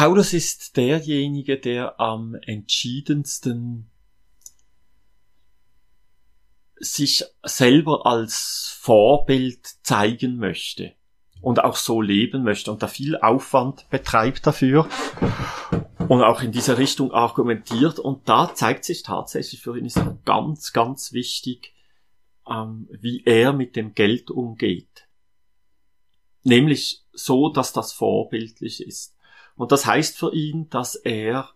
[0.00, 3.90] Paulus ist derjenige, der am entschiedensten
[6.76, 10.94] sich selber als Vorbild zeigen möchte
[11.42, 14.88] und auch so leben möchte und da viel Aufwand betreibt dafür
[16.08, 20.72] und auch in dieser Richtung argumentiert und da zeigt sich tatsächlich für ihn ist ganz,
[20.72, 21.74] ganz wichtig,
[22.48, 25.06] ähm, wie er mit dem Geld umgeht.
[26.42, 29.14] Nämlich so, dass das vorbildlich ist.
[29.60, 31.50] Und das heißt für ihn, dass er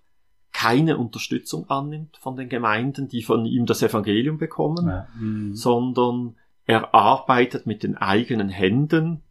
[0.52, 5.08] keine Unterstützung annimmt von den Gemeinden, die von ihm das Evangelium bekommen, ja.
[5.18, 5.54] mhm.
[5.54, 6.36] sondern
[6.66, 9.22] er arbeitet mit den eigenen Händen.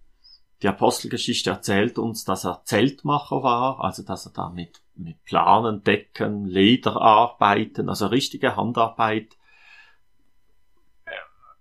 [0.64, 5.84] Die Apostelgeschichte erzählt uns, dass er Zeltmacher war, also dass er da mit, mit Planen,
[5.84, 9.38] Decken, Leder arbeiten, also richtige Handarbeit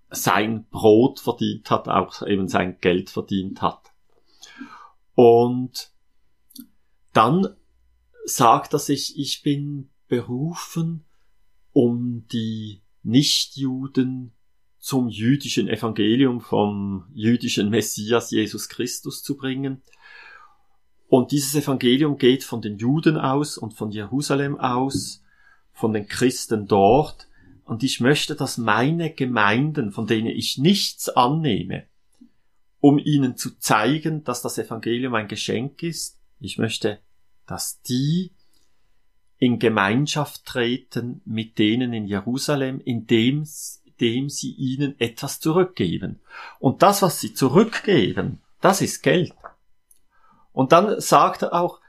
[0.08, 3.92] sein Brot verdient hat, auch eben sein Geld verdient hat.
[5.14, 5.91] Und
[7.12, 7.48] dann
[8.24, 11.04] sagt er sich, ich bin berufen,
[11.72, 14.32] um die Nichtjuden
[14.78, 19.82] zum jüdischen Evangelium vom jüdischen Messias Jesus Christus zu bringen.
[21.08, 25.22] Und dieses Evangelium geht von den Juden aus und von Jerusalem aus,
[25.72, 27.28] von den Christen dort.
[27.64, 31.84] Und ich möchte, dass meine Gemeinden, von denen ich nichts annehme,
[32.80, 36.98] um ihnen zu zeigen, dass das Evangelium ein Geschenk ist, ich möchte,
[37.46, 38.32] dass die
[39.38, 43.44] in Gemeinschaft treten mit denen in Jerusalem, indem,
[43.84, 46.20] indem sie ihnen etwas zurückgeben.
[46.60, 49.34] Und das, was sie zurückgeben, das ist Geld.
[50.52, 51.80] Und dann sagt er auch,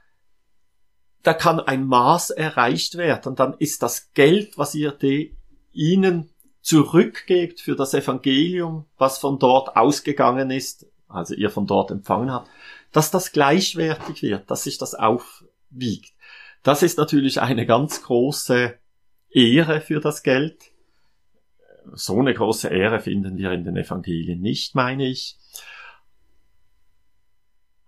[1.22, 3.30] da kann ein Maß erreicht werden.
[3.30, 5.34] Und dann ist das Geld, was ihr de,
[5.72, 12.32] ihnen zurückgebt für das Evangelium, was von dort ausgegangen ist, also ihr von dort empfangen
[12.32, 12.48] habt,
[12.94, 16.14] dass das gleichwertig wird, dass sich das aufwiegt.
[16.62, 18.78] Das ist natürlich eine ganz große
[19.30, 20.70] Ehre für das Geld.
[21.92, 25.36] So eine große Ehre finden wir in den Evangelien nicht, meine ich.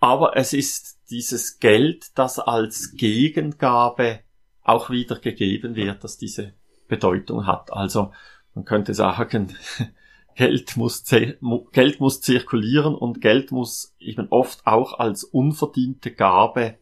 [0.00, 4.20] aber es ist dieses Geld, das als Gegengabe
[4.62, 6.52] auch wieder gegeben wird, das diese
[6.88, 7.72] Bedeutung hat.
[7.72, 8.12] Also
[8.54, 9.56] man könnte sagen,
[10.36, 16.78] Geld muss, Geld muss zirkulieren und Geld muss eben oft auch als unverdiente Gabe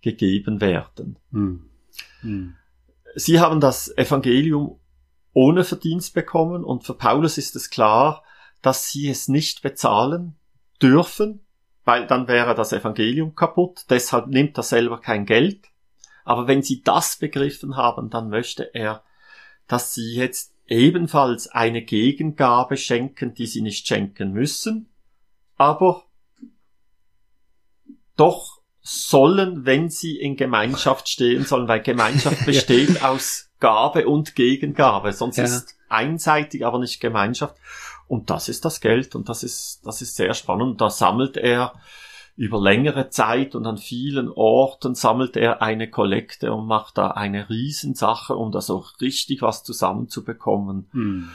[0.00, 1.16] gegeben werden.
[1.30, 1.70] Hm.
[2.22, 2.56] Hm.
[3.14, 4.80] Sie haben das Evangelium
[5.32, 8.24] ohne Verdienst bekommen und für Paulus ist es klar,
[8.62, 10.34] dass sie es nicht bezahlen
[10.82, 11.40] dürfen,
[11.84, 15.68] weil dann wäre das Evangelium kaputt, deshalb nimmt er selber kein Geld.
[16.24, 19.04] Aber wenn sie das begriffen haben, dann möchte er,
[19.68, 24.88] dass sie jetzt ebenfalls eine Gegengabe schenken, die sie nicht schenken müssen,
[25.56, 26.04] aber
[28.16, 33.10] doch sollen, wenn sie in Gemeinschaft stehen sollen, weil Gemeinschaft besteht ja.
[33.10, 35.44] aus Gabe und Gegengabe, sonst ja.
[35.44, 37.56] ist einseitig, aber nicht Gemeinschaft.
[38.08, 40.80] Und das ist das Geld und das ist, das ist sehr spannend.
[40.80, 41.74] Da sammelt er
[42.36, 47.50] über längere Zeit und an vielen Orten sammelt er eine Kollekte und macht da eine
[47.50, 51.28] Riesensache, um da so richtig was zusammenzubekommen, hm.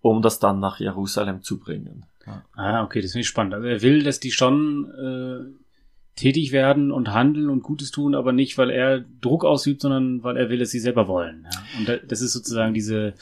[0.00, 2.06] um das dann nach Jerusalem zu bringen.
[2.26, 2.42] Ja.
[2.54, 3.54] Ah, okay, das finde ich spannend.
[3.54, 8.32] Also er will, dass die schon äh, tätig werden und handeln und Gutes tun, aber
[8.32, 11.46] nicht, weil er Druck ausübt, sondern weil er will, dass sie selber wollen.
[11.52, 11.60] Ja.
[11.78, 13.14] Und das ist sozusagen diese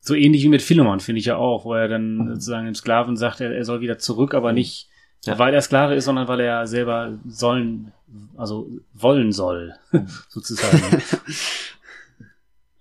[0.00, 2.28] so ähnlich wie mit Philemon, finde ich ja auch, wo er dann mhm.
[2.34, 4.56] sozusagen dem Sklaven sagt, er, er soll wieder zurück, aber mhm.
[4.56, 4.88] nicht
[5.26, 5.38] ja.
[5.38, 7.92] weil er Sklave ist, sondern weil er selber sollen,
[8.36, 9.74] also wollen soll,
[10.28, 11.02] sozusagen.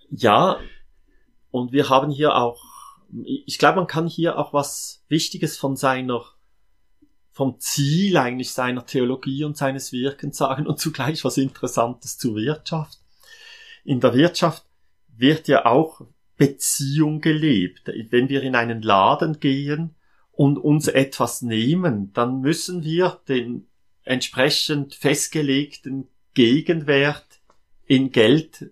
[0.10, 0.58] ja,
[1.52, 2.62] und wir haben hier auch,
[3.24, 6.24] ich glaube, man kann hier auch was Wichtiges von seiner,
[7.32, 13.00] vom Ziel eigentlich seiner Theologie und seines Wirkens sagen und zugleich was Interessantes zur Wirtschaft.
[13.84, 14.66] In der Wirtschaft
[15.18, 16.02] wird ja auch
[16.38, 17.88] Beziehung gelebt.
[18.10, 19.95] Wenn wir in einen Laden gehen,
[20.36, 23.68] und uns etwas nehmen, dann müssen wir den
[24.04, 27.26] entsprechend festgelegten Gegenwert
[27.86, 28.72] in Geld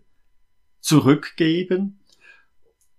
[0.82, 2.00] zurückgeben,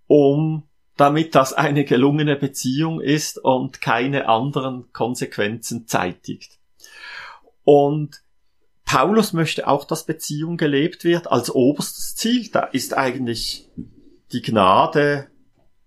[0.07, 0.63] um
[0.97, 6.57] damit das eine gelungene Beziehung ist und keine anderen Konsequenzen zeitigt.
[7.63, 8.21] Und
[8.85, 12.49] Paulus möchte auch, dass Beziehung gelebt wird als oberstes Ziel.
[12.51, 13.67] Da ist eigentlich
[14.31, 15.27] die Gnade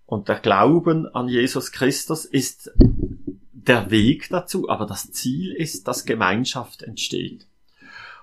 [0.09, 2.71] und der Glauben an Jesus Christus ist
[3.53, 7.45] der Weg dazu, aber das Ziel ist, dass Gemeinschaft entsteht.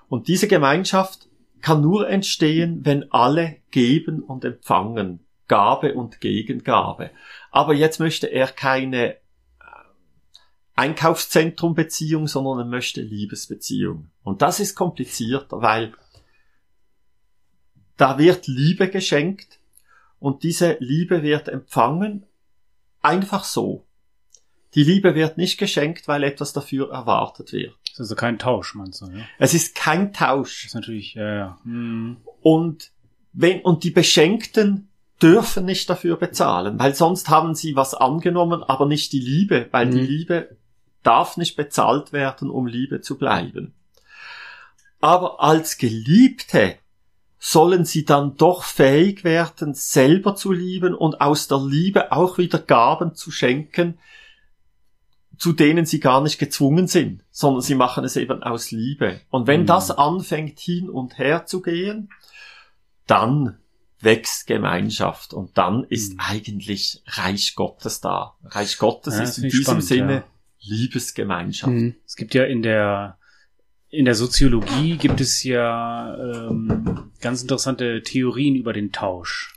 [0.09, 1.29] Und diese Gemeinschaft
[1.61, 5.21] kann nur entstehen, wenn alle geben und empfangen.
[5.47, 7.11] Gabe und Gegengabe.
[7.51, 9.17] Aber jetzt möchte er keine äh,
[10.75, 14.09] Einkaufszentrum-Beziehung, sondern er möchte Liebesbeziehung.
[14.23, 15.93] Und das ist komplizierter, weil
[17.95, 19.56] da wird Liebe geschenkt,
[20.19, 22.25] und diese Liebe wird empfangen
[23.01, 23.85] einfach so.
[24.75, 27.75] Die Liebe wird nicht geschenkt, weil etwas dafür erwartet wird.
[27.83, 29.05] Das ist also kein Tausch, meinst du?
[29.07, 29.25] Ja?
[29.39, 30.63] Es ist kein Tausch.
[30.63, 31.59] Das ist natürlich, ja, ja.
[31.63, 32.17] Hm.
[32.41, 32.91] Und
[33.33, 34.89] wenn, und die Beschenkten
[35.21, 39.87] dürfen nicht dafür bezahlen, weil sonst haben sie was angenommen, aber nicht die Liebe, weil
[39.87, 39.91] hm.
[39.95, 40.57] die Liebe
[41.01, 43.73] darf nicht bezahlt werden, um Liebe zu bleiben.
[44.99, 46.75] Aber als Geliebte
[47.39, 52.59] sollen sie dann doch fähig werden, selber zu lieben und aus der Liebe auch wieder
[52.59, 53.99] Gaben zu schenken,
[55.37, 59.21] zu denen sie gar nicht gezwungen sind, sondern sie machen es eben aus Liebe.
[59.29, 59.65] Und wenn mhm.
[59.67, 62.09] das anfängt hin und her zu gehen,
[63.05, 63.57] dann
[63.99, 66.19] wächst Gemeinschaft und dann ist mhm.
[66.19, 68.35] eigentlich Reich Gottes da.
[68.43, 70.23] Reich Gottes ja, ist in diesem spannend, Sinne ja.
[70.59, 71.73] Liebesgemeinschaft.
[71.73, 71.95] Mhm.
[72.05, 73.17] Es gibt ja in der
[73.89, 79.55] in der Soziologie gibt es ja ähm, ganz interessante Theorien über den Tausch.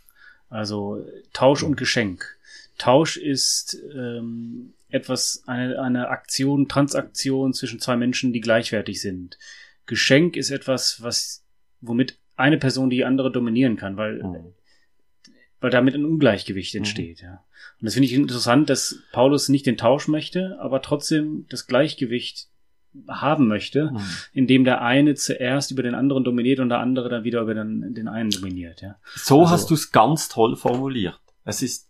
[0.48, 2.36] Also Tausch und Geschenk.
[2.78, 9.38] Tausch ist ähm, etwas, eine, eine Aktion, Transaktion zwischen zwei Menschen, die gleichwertig sind.
[9.86, 11.44] Geschenk ist etwas, was,
[11.80, 14.54] womit eine Person die andere dominieren kann, weil, mhm.
[15.60, 17.28] weil damit ein Ungleichgewicht entsteht, mhm.
[17.28, 17.44] ja.
[17.80, 22.48] Und das finde ich interessant, dass Paulus nicht den Tausch möchte, aber trotzdem das Gleichgewicht
[23.08, 24.00] haben möchte, mhm.
[24.32, 27.94] indem der eine zuerst über den anderen dominiert und der andere dann wieder über den,
[27.94, 28.82] den einen dominiert.
[28.82, 28.96] Ja.
[29.14, 31.20] So also, hast du es ganz toll formuliert.
[31.44, 31.88] Es ist,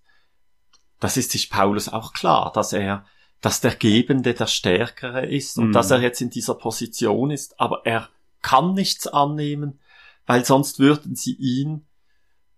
[0.98, 3.04] das ist sich Paulus auch klar, dass er,
[3.40, 5.72] dass der Gebende der Stärkere ist und mhm.
[5.72, 8.08] dass er jetzt in dieser Position ist, aber er
[8.42, 9.78] kann nichts annehmen,
[10.26, 11.86] weil sonst würden sie ihn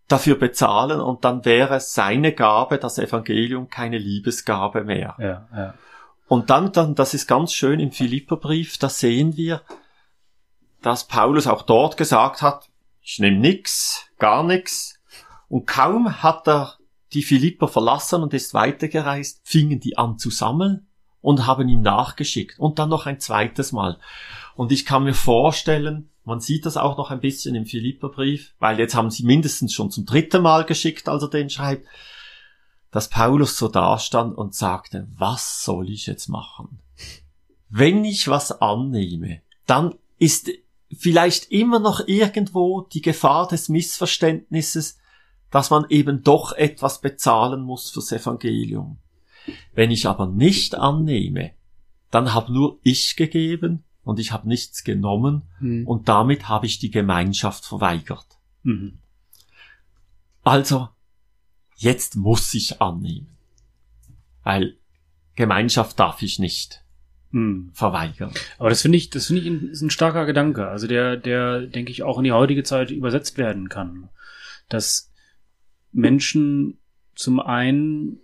[0.09, 5.17] dafür bezahlen und dann wäre seine Gabe, das Evangelium, keine Liebesgabe mehr.
[5.19, 5.75] Ja, ja.
[6.33, 9.61] Und dann, dann, das ist ganz schön im Philipperbrief, da sehen wir,
[10.81, 12.71] dass Paulus auch dort gesagt hat,
[13.03, 14.99] ich nehme nix, gar nix.
[15.51, 16.79] Und kaum hat er
[17.13, 20.87] die Philipper verlassen und ist weitergereist, fingen die an zu sammeln
[21.21, 23.99] und haben ihm nachgeschickt und dann noch ein zweites Mal.
[24.55, 28.79] Und ich kann mir vorstellen, man sieht das auch noch ein bisschen im Philipperbrief, weil
[28.79, 31.87] jetzt haben sie mindestens schon zum dritten Mal geschickt, als er den schreibt,
[32.93, 36.79] dass Paulus so dastand und sagte, was soll ich jetzt machen?
[37.69, 40.51] Wenn ich was annehme, dann ist
[40.95, 44.99] vielleicht immer noch irgendwo die Gefahr des Missverständnisses,
[45.51, 48.99] dass man eben doch etwas bezahlen muss fürs Evangelium.
[49.75, 51.53] Wenn ich aber nicht annehme,
[52.11, 55.87] dann habe nur ich gegeben und ich habe nichts genommen mhm.
[55.87, 58.27] und damit habe ich die Gemeinschaft verweigert.
[58.63, 58.99] Mhm.
[60.45, 60.89] Also,
[61.77, 63.37] jetzt muss ich annehmen,
[64.43, 64.77] weil
[65.35, 66.83] Gemeinschaft darf ich nicht
[67.31, 67.71] hm.
[67.73, 68.33] verweigern.
[68.59, 71.63] Aber das finde ich, das finde ich ein, ist ein starker Gedanke, also der, der,
[71.63, 74.09] denke ich, auch in die heutige Zeit übersetzt werden kann.
[74.69, 75.11] Dass
[75.93, 76.79] Menschen
[77.15, 78.19] zum einen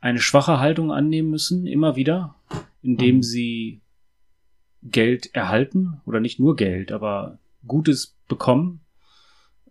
[0.00, 2.34] eine schwache Haltung annehmen müssen, immer wieder,
[2.82, 3.22] indem mhm.
[3.22, 3.80] sie
[4.82, 8.80] Geld erhalten oder nicht nur Geld, aber Gutes bekommen.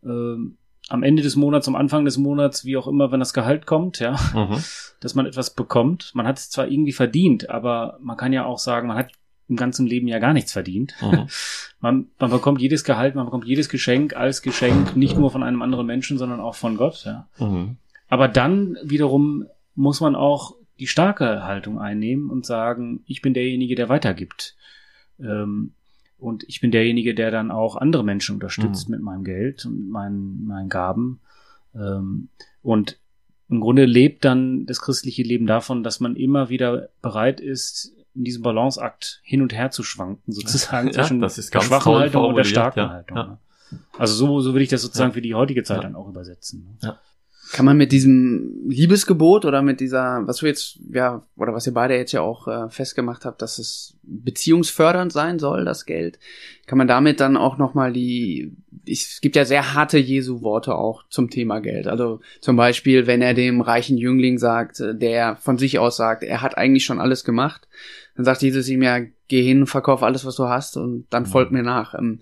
[0.04, 0.58] Ähm,
[0.93, 3.97] am Ende des Monats, am Anfang des Monats, wie auch immer, wenn das Gehalt kommt,
[3.97, 4.63] ja, mhm.
[4.99, 6.12] dass man etwas bekommt.
[6.13, 9.12] Man hat es zwar irgendwie verdient, aber man kann ja auch sagen, man hat
[9.49, 10.93] im ganzen Leben ja gar nichts verdient.
[11.01, 11.27] Mhm.
[11.82, 15.62] Man, man bekommt jedes Gehalt, man bekommt jedes Geschenk als Geschenk, nicht nur von einem
[15.62, 17.03] anderen Menschen, sondern auch von Gott.
[17.03, 17.27] Ja.
[17.39, 17.75] Mhm.
[18.08, 23.75] Aber dann wiederum muss man auch die starke Haltung einnehmen und sagen, ich bin derjenige,
[23.75, 24.56] der weitergibt.
[25.19, 25.73] Ähm,
[26.23, 28.95] und ich bin derjenige, der dann auch andere Menschen unterstützt mhm.
[28.95, 31.19] mit meinem Geld und meinen, meinen Gaben.
[31.75, 32.29] Ähm,
[32.62, 32.97] und
[33.49, 38.23] im Grunde lebt dann das christliche Leben davon, dass man immer wieder bereit ist, in
[38.23, 42.43] diesem Balanceakt hin und her zu schwanken, sozusagen ja, zwischen der schwachen Haltung und der
[42.45, 43.17] starken ja, Haltung.
[43.17, 43.23] Ja.
[43.23, 43.38] Ne?
[43.97, 46.77] Also so, so will ich das sozusagen für die heutige Zeit dann auch übersetzen.
[46.81, 46.88] Ne?
[46.88, 46.99] Ja.
[47.53, 51.73] Kann man mit diesem Liebesgebot oder mit dieser, was wir jetzt, ja, oder was ihr
[51.75, 56.17] beide jetzt ja auch äh, festgemacht habt, dass es beziehungsfördernd sein soll, das Geld,
[56.65, 58.53] kann man damit dann auch nochmal die,
[58.87, 61.85] es gibt ja sehr harte Jesu-Worte auch zum Thema Geld.
[61.85, 66.23] Also zum Beispiel, wenn er dem reichen Jüngling sagt, äh, der von sich aus sagt,
[66.23, 67.67] er hat eigentlich schon alles gemacht,
[68.15, 71.51] dann sagt Jesus ihm ja, geh hin, verkauf alles, was du hast und dann folgt
[71.51, 71.93] mir nach.
[71.93, 72.17] Ähm,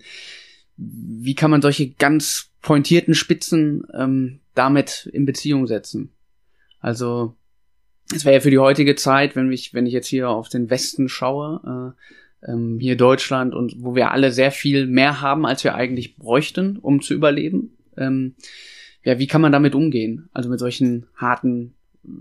[0.76, 6.12] wie kann man solche ganz pointierten Spitzen ähm, damit in Beziehung setzen.
[6.80, 7.34] Also
[8.14, 10.70] es wäre ja für die heutige Zeit, wenn ich, wenn ich jetzt hier auf den
[10.70, 11.94] Westen schaue,
[12.42, 16.16] äh, ähm, hier Deutschland und wo wir alle sehr viel mehr haben, als wir eigentlich
[16.16, 17.76] bräuchten, um zu überleben.
[17.96, 18.34] Ähm,
[19.04, 20.28] ja, wie kann man damit umgehen?
[20.32, 21.74] Also mit solchen harten,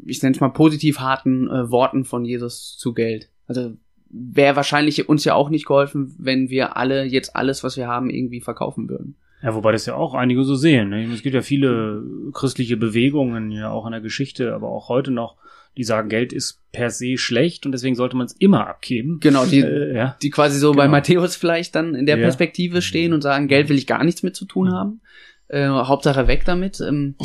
[0.06, 3.30] ich nenne es mal positiv harten äh, Worten von Jesus zu Geld.
[3.48, 3.74] Also
[4.10, 8.10] wäre wahrscheinlich uns ja auch nicht geholfen, wenn wir alle jetzt alles, was wir haben,
[8.10, 9.15] irgendwie verkaufen würden.
[9.44, 10.90] Ja, wobei das ja auch einige so sehen.
[10.90, 11.04] Ne?
[11.12, 15.38] Es gibt ja viele christliche Bewegungen, ja auch in der Geschichte, aber auch heute noch,
[15.78, 19.20] die sagen, Geld ist per se schlecht und deswegen sollte man es immer abgeben.
[19.20, 20.18] Genau, die, äh, ja.
[20.22, 20.84] die quasi so genau.
[20.84, 22.24] bei Matthäus vielleicht dann in der ja.
[22.24, 24.74] Perspektive stehen und sagen, Geld will ich gar nichts mit zu tun mhm.
[24.74, 25.02] haben.
[25.48, 26.80] Äh, Hauptsache weg damit.
[26.82, 27.16] Ähm,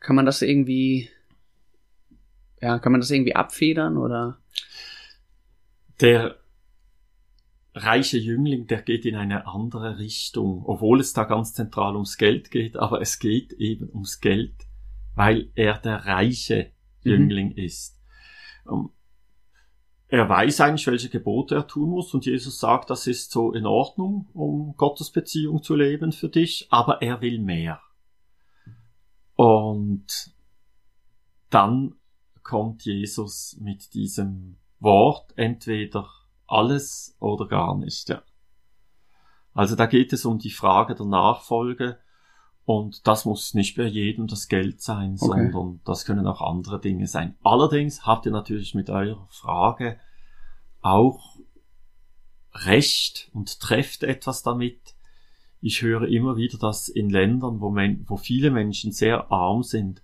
[0.00, 1.10] kann man das irgendwie,
[2.62, 4.38] ja, kann man das irgendwie abfedern oder?
[6.00, 6.36] Der
[7.74, 12.50] reiche Jüngling, der geht in eine andere Richtung, obwohl es da ganz zentral ums Geld
[12.50, 14.54] geht, aber es geht eben ums Geld,
[15.14, 16.72] weil er der reiche
[17.04, 17.10] mhm.
[17.10, 17.58] Jüngling mhm.
[17.58, 18.00] ist.
[18.64, 18.92] Um,
[20.08, 23.66] er weiß eigentlich, welche Gebote er tun muss und Jesus sagt, das ist so in
[23.66, 27.80] Ordnung, um Gottes Beziehung zu leben für dich, aber er will mehr.
[29.34, 30.32] Und
[31.50, 31.94] dann
[32.42, 36.08] kommt Jesus mit diesem Wort entweder
[36.48, 38.22] alles oder gar nicht, ja.
[39.54, 41.98] Also da geht es um die Frage der Nachfolge
[42.64, 45.50] und das muss nicht bei jedem das Geld sein, okay.
[45.50, 47.36] sondern das können auch andere Dinge sein.
[47.42, 49.98] Allerdings habt ihr natürlich mit eurer Frage
[50.80, 51.38] auch
[52.52, 54.94] recht und trefft etwas damit.
[55.60, 60.02] Ich höre immer wieder, dass in Ländern, wo, men wo viele Menschen sehr arm sind,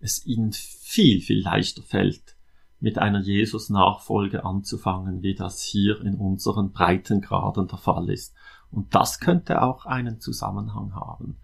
[0.00, 2.37] es ihnen viel, viel leichter fällt,
[2.80, 8.34] mit einer Jesus-Nachfolge anzufangen, wie das hier in unseren Breitengraden der Fall ist.
[8.70, 11.38] Und das könnte auch einen Zusammenhang haben.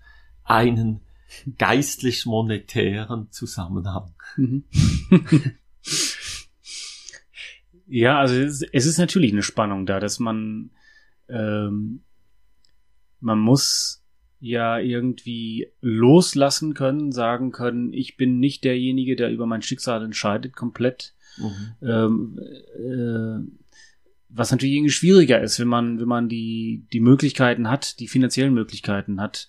[0.45, 1.01] Einen
[1.59, 4.15] geistlich-monetären Zusammenhang.
[4.37, 4.65] Mhm.
[7.87, 10.71] ja, also es ist, es ist, natürlich eine Spannung da, dass man
[11.29, 12.05] ähm,
[13.25, 14.05] man muss
[14.39, 20.55] ja irgendwie loslassen können, sagen können, ich bin nicht derjenige, der über mein Schicksal entscheidet,
[20.55, 21.15] komplett.
[21.39, 21.89] Mhm.
[21.89, 22.39] Ähm,
[22.79, 23.65] äh,
[24.29, 28.53] was natürlich irgendwie schwieriger ist, wenn man, wenn man die, die Möglichkeiten hat, die finanziellen
[28.53, 29.47] Möglichkeiten hat,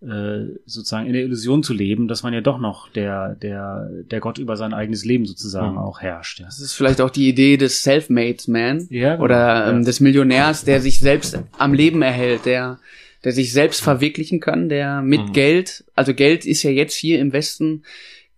[0.00, 4.20] äh, sozusagen in der Illusion zu leben, dass man ja doch noch der, der, der
[4.20, 5.78] Gott über sein eigenes Leben sozusagen mhm.
[5.78, 6.38] auch herrscht.
[6.38, 6.46] Ja.
[6.46, 9.24] Das ist vielleicht auch die Idee des Self-Made Man ja, genau.
[9.24, 9.84] oder ähm, ja.
[9.84, 12.78] des Millionärs, der sich selbst am Leben erhält, der,
[13.24, 15.32] der sich selbst verwirklichen kann, der mit mhm.
[15.32, 17.82] Geld, also Geld ist ja jetzt hier im Westen,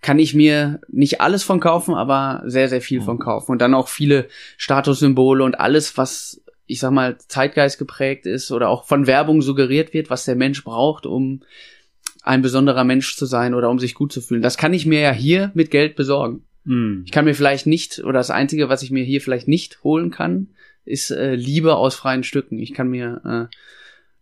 [0.03, 3.05] kann ich mir nicht alles von kaufen, aber sehr, sehr viel mhm.
[3.05, 3.53] von kaufen.
[3.53, 6.41] Und dann auch viele Statussymbole und alles, was
[6.71, 10.63] ich sag mal, Zeitgeist geprägt ist oder auch von Werbung suggeriert wird, was der Mensch
[10.63, 11.43] braucht, um
[12.23, 14.43] ein besonderer Mensch zu sein oder um sich gut zu fühlen.
[14.43, 16.45] Das kann ich mir ja hier mit Geld besorgen.
[16.65, 17.03] Mm.
[17.05, 20.11] Ich kann mir vielleicht nicht, oder das Einzige, was ich mir hier vielleicht nicht holen
[20.11, 20.49] kann,
[20.85, 22.59] ist äh, Liebe aus freien Stücken.
[22.61, 23.57] Ich kann mir äh,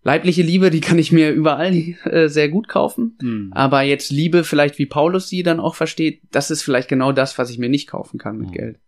[0.03, 3.17] leibliche Liebe, die kann ich mir überall äh, sehr gut kaufen.
[3.21, 3.53] Mm.
[3.53, 7.39] Aber jetzt Liebe, vielleicht wie Paulus sie dann auch versteht, das ist vielleicht genau das,
[7.39, 8.53] was ich mir nicht kaufen kann mit mm.
[8.53, 8.79] Geld.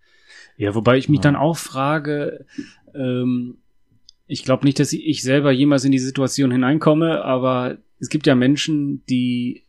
[0.57, 1.23] Ja, wobei ich mich ja.
[1.23, 2.47] dann auch frage,
[2.95, 3.59] ähm,
[4.27, 8.35] ich glaube nicht, dass ich selber jemals in die Situation hineinkomme, aber es gibt ja
[8.35, 9.65] Menschen, die,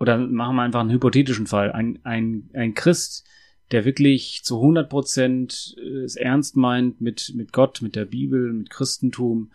[0.00, 3.26] oder machen wir einfach einen hypothetischen Fall, ein, ein, ein Christ,
[3.70, 8.52] der wirklich zu 100 Prozent äh, es ernst meint mit, mit Gott, mit der Bibel,
[8.52, 9.52] mit Christentum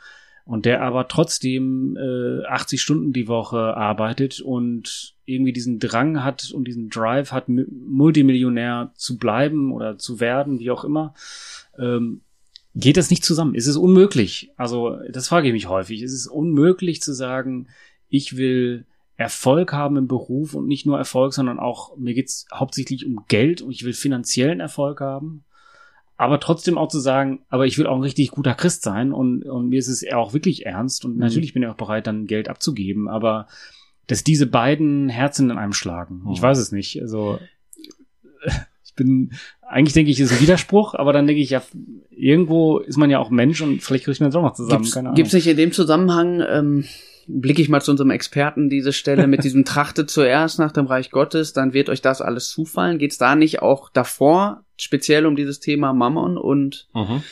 [0.49, 6.49] und der aber trotzdem äh, 80 Stunden die Woche arbeitet und irgendwie diesen Drang hat
[6.51, 11.13] und diesen Drive hat, Multimillionär zu bleiben oder zu werden, wie auch immer.
[11.77, 12.21] Ähm,
[12.73, 13.53] geht das nicht zusammen?
[13.53, 14.49] Ist es unmöglich?
[14.57, 16.01] Also, das frage ich mich häufig.
[16.01, 17.67] Ist es unmöglich zu sagen,
[18.07, 18.87] ich will
[19.17, 23.61] Erfolg haben im Beruf und nicht nur Erfolg, sondern auch, mir geht's hauptsächlich um Geld
[23.61, 25.43] und ich will finanziellen Erfolg haben.
[26.19, 29.43] Aber trotzdem auch zu sagen, aber ich will auch ein richtig guter Christ sein und,
[29.43, 31.19] und mir ist es auch wirklich ernst und mhm.
[31.19, 33.47] natürlich bin ich auch bereit, dann Geld abzugeben, aber
[34.05, 36.23] dass diese beiden Herzen in einem schlagen.
[36.25, 36.31] Mhm.
[36.33, 37.01] Ich weiß es nicht.
[37.01, 37.39] Also
[38.83, 41.61] ich bin, eigentlich denke ich, ist ein Widerspruch, aber dann denke ich, ja,
[42.09, 44.91] irgendwo ist man ja auch Mensch und vielleicht kriegt man das auch noch zusammen.
[44.93, 45.13] Ahnung.
[45.13, 46.83] Gibt's nicht in dem Zusammenhang, ähm,
[47.29, 51.11] blicke ich mal zu unserem Experten diese Stelle mit diesem Trachte zuerst nach dem Reich
[51.11, 52.97] Gottes, dann wird euch das alles zufallen.
[52.97, 57.23] Geht's da nicht auch davor speziell um dieses Thema Mammon und mhm.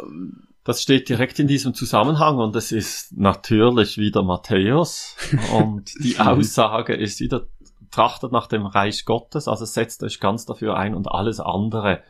[0.00, 5.16] ähm, das steht direkt in diesem Zusammenhang und es ist natürlich wieder Matthäus
[5.54, 7.46] und die Aussage ist wieder
[7.90, 12.02] trachtet nach dem Reich Gottes, also setzt euch ganz dafür ein und alles andere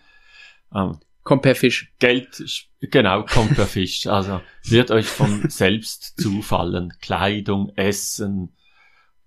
[0.74, 0.98] ähm,
[1.28, 1.92] kommt per Fisch.
[1.98, 2.42] Geld,
[2.80, 4.06] genau, kommt per Fisch.
[4.06, 6.94] Also wird euch von selbst zufallen.
[7.02, 8.56] Kleidung, Essen,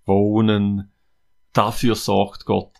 [0.04, 0.92] Wohnen,
[1.52, 2.72] dafür sorgt Gott.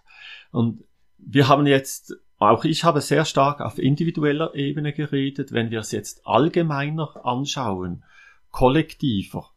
[0.50, 0.82] Und
[1.18, 5.52] wir haben jetzt, auch ich habe sehr stark auf individueller Ebene geredet.
[5.52, 8.02] Wenn wir es jetzt allgemeiner anschauen,
[8.50, 9.52] kollektiver,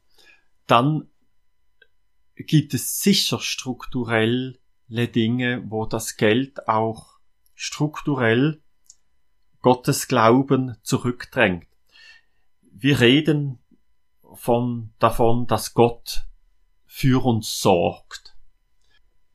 [0.68, 1.10] dann
[2.36, 7.18] gibt es sicher strukturelle Dinge, wo das Geld auch
[7.56, 8.62] strukturell
[9.66, 11.66] Gottes Glauben zurückdrängt.
[12.62, 13.58] Wir reden
[14.36, 16.28] von, davon, dass Gott
[16.86, 18.38] für uns sorgt.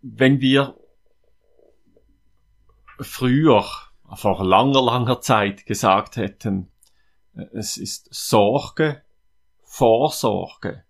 [0.03, 0.79] Wenn wir
[3.01, 3.65] früher,
[4.15, 6.71] vor langer, langer Zeit gesagt hätten,
[7.53, 9.03] es ist Sorge,
[9.65, 10.85] Vorsorge,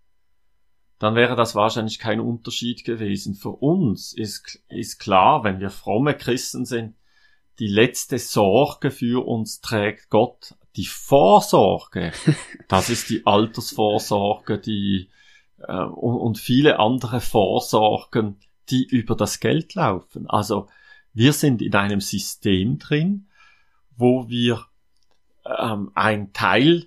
[0.99, 3.35] dann wäre das wahrscheinlich kein Unterschied gewesen.
[3.35, 6.95] Für uns ist, ist klar, wenn wir fromme Christen sind,
[7.61, 10.55] die letzte Sorge für uns trägt Gott.
[10.77, 12.13] Die Vorsorge,
[12.69, 15.11] das ist die Altersvorsorge, die
[15.59, 18.41] äh, und, und viele andere Vorsorgen,
[18.71, 20.29] die über das Geld laufen.
[20.29, 20.69] Also
[21.13, 23.29] wir sind in einem System drin,
[23.97, 24.65] wo wir
[25.45, 26.87] ähm, ein Teil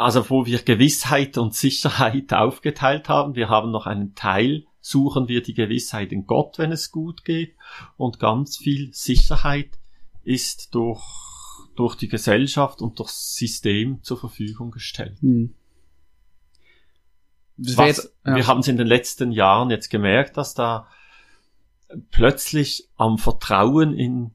[0.00, 3.34] also wo wir Gewissheit und Sicherheit aufgeteilt haben.
[3.34, 7.54] Wir haben noch einen Teil, suchen wir die Gewissheit in Gott, wenn es gut geht.
[7.96, 9.78] Und ganz viel Sicherheit
[10.22, 11.02] ist durch,
[11.76, 15.18] durch die Gesellschaft und durchs System zur Verfügung gestellt.
[15.20, 15.54] Hm.
[17.56, 18.36] Was, ja.
[18.36, 20.88] Wir haben es in den letzten Jahren jetzt gemerkt, dass da
[22.10, 24.32] plötzlich am Vertrauen in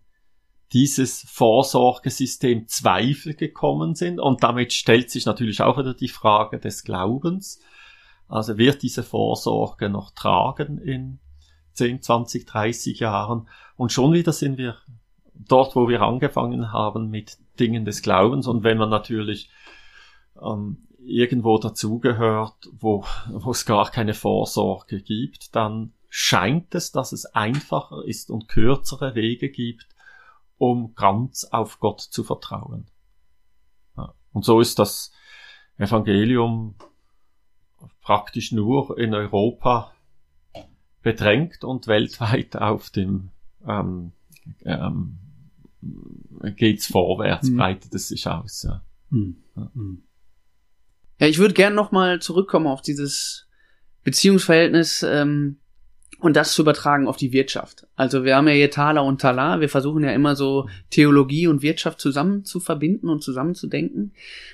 [0.74, 4.20] dieses Vorsorgesystem Zweifel gekommen sind.
[4.20, 7.60] Und damit stellt sich natürlich auch wieder die Frage des Glaubens.
[8.28, 11.20] Also wird diese Vorsorge noch tragen in
[11.74, 13.48] 10, 20, 30 Jahren?
[13.76, 14.78] Und schon wieder sind wir
[15.34, 18.48] dort, wo wir angefangen haben mit Dingen des Glaubens.
[18.48, 19.50] Und wenn man natürlich
[20.42, 27.26] ähm, irgendwo dazugehört, wo, wo es gar keine Vorsorge gibt, dann scheint es, dass es
[27.26, 29.88] einfacher ist und kürzere Wege gibt,
[30.58, 32.88] um ganz auf Gott zu vertrauen.
[33.98, 34.14] Ja.
[34.32, 35.12] Und so ist das
[35.78, 36.76] Evangelium
[38.02, 39.94] praktisch nur in Europa
[41.02, 43.30] bedrängt und weltweit auf dem
[43.68, 44.12] ähm,
[44.64, 45.18] ähm,
[46.56, 47.58] geht's vorwärts, mhm.
[47.58, 48.64] breitet es sich aus.
[48.64, 49.44] Ja, mhm.
[49.56, 49.72] ja.
[51.20, 53.48] ja ich würde gern noch mal zurückkommen auf dieses
[54.04, 55.60] Beziehungsverhältnis ähm,
[56.26, 57.86] und das zu übertragen auf die Wirtschaft.
[57.96, 59.62] Also wir haben ja hier Thaler und Talar.
[59.62, 64.12] Wir versuchen ja immer so Theologie und Wirtschaft zusammen zu verbinden und zusammenzudenken.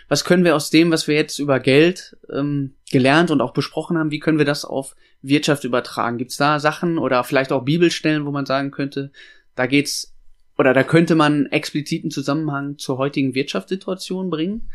[0.10, 3.98] Was können wir aus dem, was wir jetzt über Geld ähm, gelernt und auch besprochen
[3.98, 6.18] haben, wie können wir das auf Wirtschaft übertragen?
[6.18, 9.10] Gibt es da Sachen oder vielleicht auch Bibelstellen, wo man sagen könnte,
[9.56, 10.14] da geht's
[10.58, 14.68] oder da könnte man expliziten Zusammenhang zur heutigen Wirtschaftssituation bringen?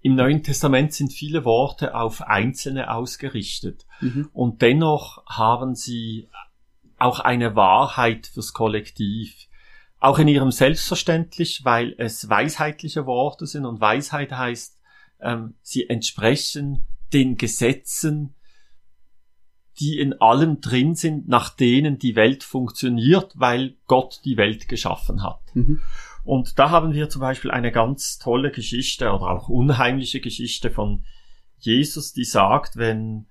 [0.00, 4.28] Im Neuen Testament sind viele Worte auf Einzelne ausgerichtet mhm.
[4.32, 6.28] und dennoch haben sie
[6.98, 9.48] auch eine Wahrheit fürs Kollektiv.
[10.00, 14.78] Auch in ihrem Selbstverständlich, weil es weisheitliche Worte sind und Weisheit heißt,
[15.20, 18.34] ähm, sie entsprechen den Gesetzen,
[19.80, 25.22] die in allem drin sind, nach denen die Welt funktioniert, weil Gott die Welt geschaffen
[25.22, 25.40] hat.
[25.54, 25.80] Mhm.
[26.28, 31.06] Und da haben wir zum Beispiel eine ganz tolle Geschichte oder auch unheimliche Geschichte von
[31.56, 33.28] Jesus, die sagt, wenn,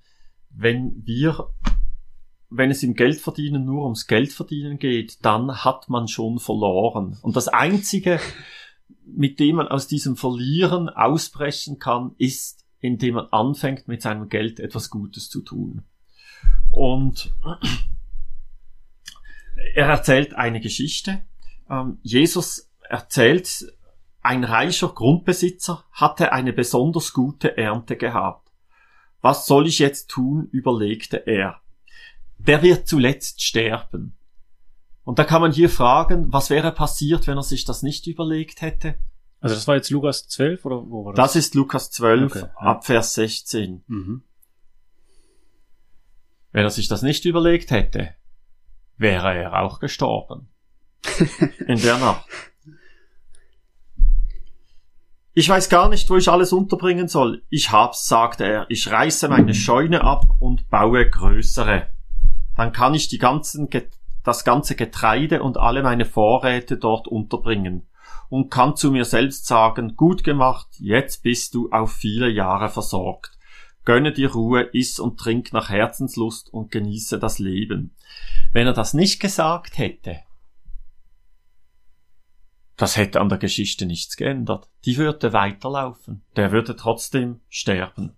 [0.50, 1.48] wenn wir,
[2.50, 7.16] wenn es im Geldverdienen nur ums Geldverdienen geht, dann hat man schon verloren.
[7.22, 8.18] Und das einzige,
[9.06, 14.58] mit dem man aus diesem Verlieren ausbrechen kann, ist, indem man anfängt, mit seinem Geld
[14.58, 15.84] etwas Gutes zu tun.
[16.72, 17.32] Und
[19.76, 21.22] er erzählt eine Geschichte.
[21.70, 23.72] Ähm, Jesus erzählt,
[24.22, 28.50] ein reicher Grundbesitzer hatte eine besonders gute Ernte gehabt.
[29.20, 31.60] Was soll ich jetzt tun, überlegte er.
[32.38, 34.16] Der wird zuletzt sterben.
[35.04, 38.60] Und da kann man hier fragen, was wäre passiert, wenn er sich das nicht überlegt
[38.60, 38.96] hätte?
[39.40, 41.32] Also das war jetzt Lukas 12 oder wo war das?
[41.32, 42.54] Das ist Lukas 12 okay, ja.
[42.56, 43.84] ab Vers 16.
[43.86, 44.22] Mhm.
[46.52, 48.14] Wenn er sich das nicht überlegt hätte,
[48.96, 50.48] wäre er auch gestorben.
[51.66, 52.26] In der Nacht.
[55.38, 57.44] Ich weiß gar nicht, wo ich alles unterbringen soll.
[57.48, 58.66] Ich hab's, sagte er.
[58.70, 61.86] Ich reiße meine Scheune ab und baue größere.
[62.56, 63.68] Dann kann ich die ganzen,
[64.24, 67.86] das ganze Getreide und alle meine Vorräte dort unterbringen
[68.28, 73.38] und kann zu mir selbst sagen, gut gemacht, jetzt bist du auf viele Jahre versorgt.
[73.84, 77.94] Gönne dir Ruhe, iss und trink nach Herzenslust und genieße das Leben.
[78.52, 80.18] Wenn er das nicht gesagt hätte,
[82.78, 84.68] das hätte an der Geschichte nichts geändert.
[84.84, 86.22] Die würde weiterlaufen.
[86.36, 88.16] Der würde trotzdem sterben.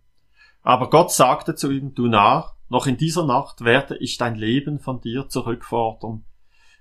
[0.62, 4.78] Aber Gott sagte zu ihm, du Narr, noch in dieser Nacht werde ich dein Leben
[4.78, 6.24] von dir zurückfordern.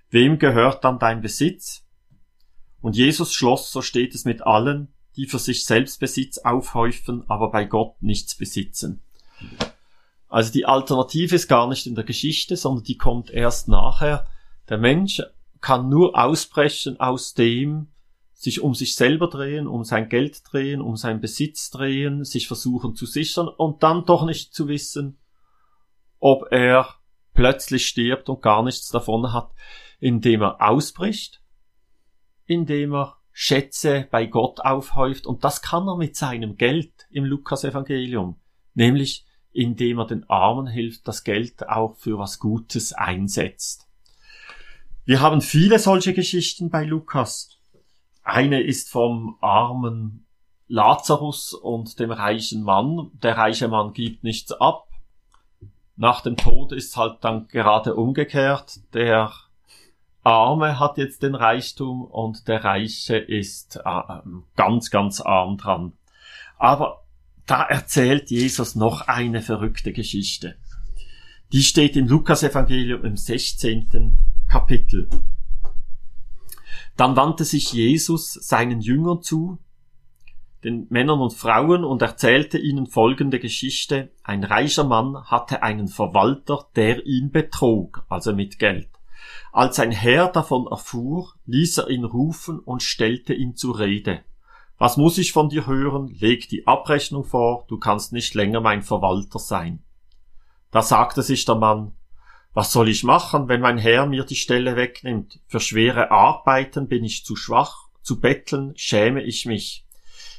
[0.10, 1.86] Wem gehört dann dein Besitz?
[2.82, 7.50] Und Jesus schloss, so steht es mit allen, die für sich selbst Besitz aufhäufen, aber
[7.50, 9.02] bei Gott nichts besitzen.
[10.28, 14.28] Also die Alternative ist gar nicht in der Geschichte, sondern die kommt erst nachher.
[14.68, 15.22] Der Mensch
[15.62, 17.90] kann nur ausbrechen aus dem,
[18.34, 22.96] sich um sich selber drehen, um sein Geld drehen, um seinen Besitz drehen, sich versuchen
[22.96, 25.20] zu sichern und dann doch nicht zu wissen,
[26.20, 26.96] ob er
[27.34, 29.52] plötzlich stirbt und gar nichts davon hat,
[30.00, 31.42] indem er ausbricht,
[32.46, 38.40] indem er Schätze bei Gott aufhäuft und das kann er mit seinem Geld im Lukas-Evangelium,
[38.74, 43.89] nämlich indem er den Armen hilft, das Geld auch für was Gutes einsetzt.
[45.10, 47.58] Wir haben viele solche Geschichten bei Lukas.
[48.22, 50.28] Eine ist vom armen
[50.68, 53.10] Lazarus und dem reichen Mann.
[53.14, 54.88] Der reiche Mann gibt nichts ab.
[55.96, 58.82] Nach dem Tod ist halt dann gerade umgekehrt.
[58.94, 59.32] Der
[60.22, 64.02] Arme hat jetzt den Reichtum und der Reiche ist äh,
[64.56, 65.94] ganz, ganz arm dran.
[66.60, 67.04] Aber
[67.48, 70.56] da erzählt Jesus noch eine verrückte Geschichte.
[71.52, 74.29] Die steht im Lukas-Evangelium im 16.
[74.50, 75.08] Kapitel.
[76.98, 79.60] Dann wandte sich Jesus seinen Jüngern zu,
[80.64, 84.12] den Männern und Frauen, und erzählte ihnen folgende Geschichte.
[84.24, 88.90] Ein reicher Mann hatte einen Verwalter, der ihn betrog, also mit Geld.
[89.54, 94.24] Als ein Herr davon erfuhr, ließ er ihn rufen und stellte ihn zur Rede.
[94.78, 96.08] Was muss ich von dir hören?
[96.08, 99.84] Leg die Abrechnung vor, du kannst nicht länger mein Verwalter sein.
[100.72, 101.94] Da sagte sich der Mann,
[102.54, 105.40] was soll ich machen, wenn mein Herr mir die Stelle wegnimmt?
[105.48, 109.86] Für schwere Arbeiten bin ich zu schwach, zu betteln schäme ich mich.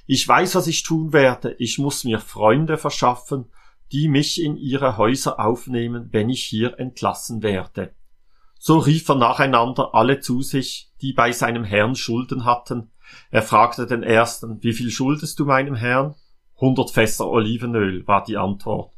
[0.07, 3.47] Ich weiß, was ich tun werde, ich muss mir Freunde verschaffen,
[3.93, 7.95] die mich in ihre Häuser aufnehmen, wenn ich hier entlassen werde.
[8.59, 12.91] So rief er nacheinander alle zu sich, die bei seinem Herrn Schulden hatten.
[13.31, 16.15] Er fragte den ersten, wie viel schuldest du meinem Herrn?
[16.57, 18.93] Hundert Fässer Olivenöl, war die Antwort.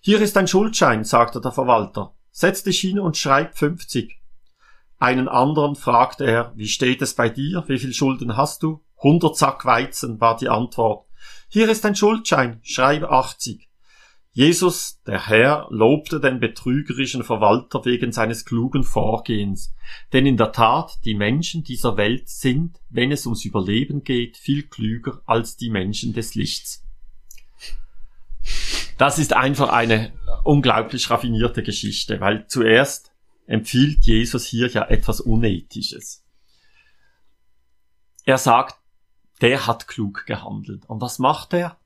[0.00, 2.15] Hier ist ein Schuldschein, sagte der Verwalter.
[2.38, 4.20] Setz dich hin und schreib fünfzig.
[4.98, 7.64] Einen anderen fragte er, wie steht es bei dir?
[7.66, 8.84] Wie viel Schulden hast du?
[8.98, 11.06] Hundert Sack Weizen, war die Antwort.
[11.48, 13.70] Hier ist ein Schuldschein, schreibe 80.
[14.32, 19.74] Jesus, der Herr, lobte den betrügerischen Verwalter wegen seines klugen Vorgehens.
[20.12, 24.64] Denn in der Tat, die Menschen dieser Welt sind, wenn es ums Überleben geht, viel
[24.64, 26.85] klüger als die Menschen des Lichts.
[28.98, 33.12] Das ist einfach eine unglaublich raffinierte Geschichte, weil zuerst
[33.46, 36.24] empfiehlt Jesus hier ja etwas Unethisches.
[38.24, 38.80] Er sagt,
[39.42, 40.86] der hat klug gehandelt.
[40.86, 41.78] Und was macht er?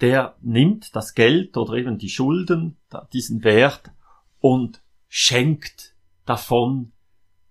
[0.00, 2.76] Der nimmt das Geld oder eben die Schulden,
[3.12, 3.90] diesen Wert
[4.38, 5.94] und schenkt
[6.24, 6.92] davon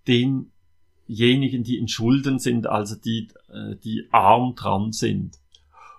[0.06, 5.38] denjenigen, die in Schulden sind, also die, äh, die arm dran sind.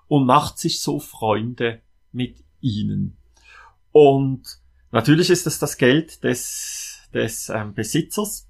[0.07, 1.81] Und macht sich so Freunde
[2.11, 3.17] mit ihnen.
[3.91, 4.59] Und
[4.91, 8.49] natürlich ist es das Geld des, des ähm, Besitzers.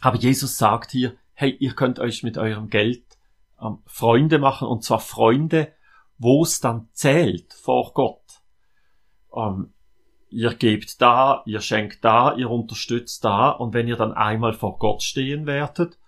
[0.00, 3.04] Aber Jesus sagt hier, hey, ihr könnt euch mit eurem Geld
[3.60, 5.72] ähm, Freunde machen, und zwar Freunde,
[6.18, 8.42] wo es dann zählt vor Gott.
[9.34, 9.72] Ähm,
[10.28, 14.78] ihr gebt da, ihr schenkt da, ihr unterstützt da, und wenn ihr dann einmal vor
[14.78, 15.98] Gott stehen werdet,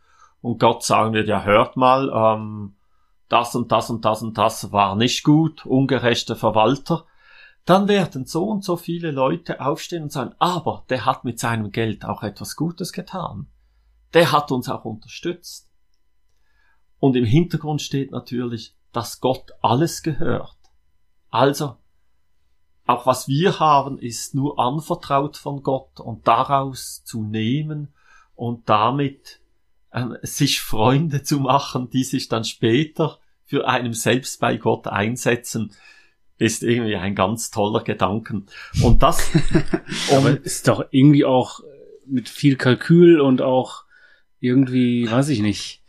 [0.40, 2.74] und Gott sagen wird, ja, hört mal, ähm,
[3.28, 7.04] das und das und das und das war nicht gut, ungerechter Verwalter,
[7.64, 11.70] dann werden so und so viele Leute aufstehen und sagen, aber der hat mit seinem
[11.70, 13.48] Geld auch etwas Gutes getan
[14.14, 15.68] der hat uns auch unterstützt.
[16.98, 20.56] Und im Hintergrund steht natürlich, dass Gott alles gehört.
[21.30, 21.76] Also,
[22.86, 27.92] auch was wir haben, ist nur anvertraut von Gott und daraus zu nehmen
[28.34, 29.40] und damit
[29.90, 35.72] äh, sich Freunde zu machen, die sich dann später für einen selbst bei Gott einsetzen,
[36.38, 38.46] ist irgendwie ein ganz toller Gedanken.
[38.82, 39.30] Und das
[40.12, 41.60] Aber ist doch irgendwie auch
[42.06, 43.84] mit viel Kalkül und auch
[44.40, 45.82] irgendwie, weiß ich nicht.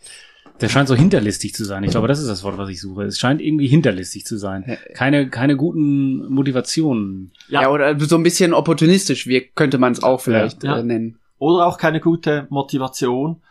[0.62, 1.84] Der scheint so hinterlistig zu sein.
[1.84, 3.04] Ich glaube, das ist das Wort, was ich suche.
[3.04, 4.78] Es scheint irgendwie hinterlistig zu sein.
[4.94, 7.32] Keine, keine guten Motivationen.
[7.48, 10.80] Ja, ja oder so ein bisschen opportunistisch, wie könnte man es auch vielleicht ja.
[10.80, 11.20] äh, nennen.
[11.38, 13.42] Oder auch keine gute Motivation.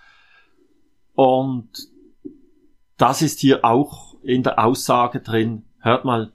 [1.19, 1.69] Und
[2.97, 5.65] das ist hier auch in der Aussage drin.
[5.81, 6.33] Hört mal,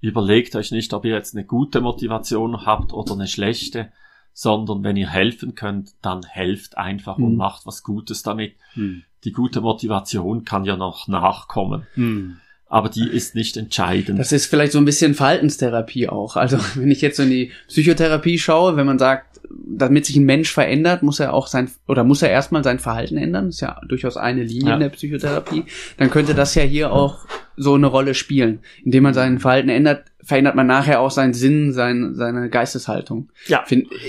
[0.00, 3.90] überlegt euch nicht, ob ihr jetzt eine gute Motivation habt oder eine schlechte
[4.32, 7.24] sondern wenn ihr helfen könnt, dann helft einfach mhm.
[7.24, 8.56] und macht was Gutes damit.
[8.74, 9.04] Mhm.
[9.24, 11.86] Die gute Motivation kann ja noch nachkommen.
[11.94, 12.38] Mhm.
[12.72, 14.18] Aber die ist nicht entscheidend.
[14.18, 16.36] Das ist vielleicht so ein bisschen Verhaltenstherapie auch.
[16.36, 20.24] Also wenn ich jetzt so in die Psychotherapie schaue, wenn man sagt, damit sich ein
[20.24, 23.46] Mensch verändert, muss er auch sein, oder muss er erstmal sein Verhalten ändern.
[23.46, 24.74] Das ist ja durchaus eine Linie ja.
[24.76, 25.64] in der Psychotherapie.
[25.98, 27.26] Dann könnte das ja hier auch
[27.58, 28.60] so eine Rolle spielen.
[28.82, 33.28] Indem man sein Verhalten ändert, verändert man nachher auch seinen Sinn, sein, seine Geisteshaltung.
[33.48, 33.66] Ja.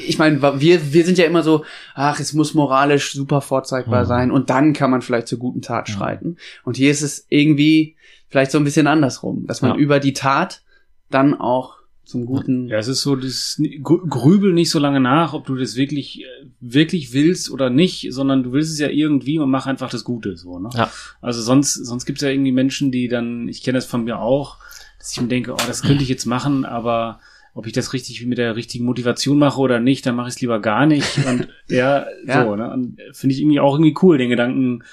[0.08, 4.08] Ich meine, wir, wir sind ja immer so, ach, es muss moralisch super vorzeigbar mhm.
[4.08, 5.94] sein und dann kann man vielleicht zur guten Tat mhm.
[5.94, 6.38] schreiten.
[6.64, 7.98] Und hier ist es irgendwie
[8.34, 9.78] vielleicht so ein bisschen andersrum, dass man ja.
[9.78, 10.64] über die Tat
[11.12, 12.68] dann auch zum Guten.
[12.68, 16.26] Ja, es ist so, das grübel nicht so lange nach, ob du das wirklich,
[16.60, 20.36] wirklich willst oder nicht, sondern du willst es ja irgendwie und mach einfach das Gute,
[20.36, 20.70] so, ne?
[20.74, 20.92] Ja.
[21.22, 24.58] Also sonst, sonst gibt's ja irgendwie Menschen, die dann, ich kenne das von mir auch,
[24.98, 27.20] dass ich mir denke, oh, das könnte ich jetzt machen, aber
[27.54, 30.42] ob ich das richtig mit der richtigen Motivation mache oder nicht, dann mache ich es
[30.42, 31.24] lieber gar nicht.
[31.28, 32.46] Und ja, ja.
[32.46, 32.72] so, ne?
[32.72, 34.84] Und finde ich irgendwie auch irgendwie cool, den Gedanken,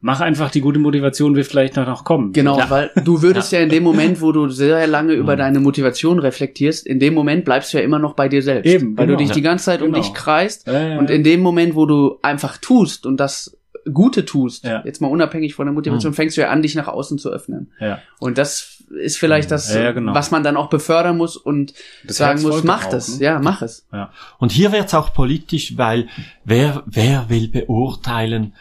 [0.00, 2.32] mach einfach die gute Motivation, wird vielleicht noch, noch kommen.
[2.32, 2.70] Genau, ja.
[2.70, 3.58] weil du würdest ja.
[3.58, 3.64] ja.
[3.64, 5.38] in dem Moment, wo du sehr lange über mhm.
[5.38, 8.70] deine Motivation reflektierst, in dem Moment bleibst du ja immer noch bei dir selbst.
[8.70, 9.18] Eben, weil genau.
[9.18, 9.96] du dich die ganze Zeit genau.
[9.96, 10.66] um dich kreist.
[10.66, 13.56] Ja, und in dem Moment, wo du einfach tust und das
[13.92, 16.16] Gute tust, jetzt mal unabhängig von der Motivation, mhm.
[16.16, 17.72] fängst du ja an, dich nach außen zu öffnen.
[17.80, 18.00] Ja.
[18.18, 20.14] Und das ist vielleicht das, genau.
[20.14, 21.74] was man dann auch befördern muss und
[22.04, 23.24] das sagen muss, mach es, ne?
[23.24, 23.86] ja, mach es.
[23.92, 24.10] Ja.
[24.38, 26.08] Und hier wird's auch politisch, weil
[26.44, 28.54] wer, wer will beurteilen,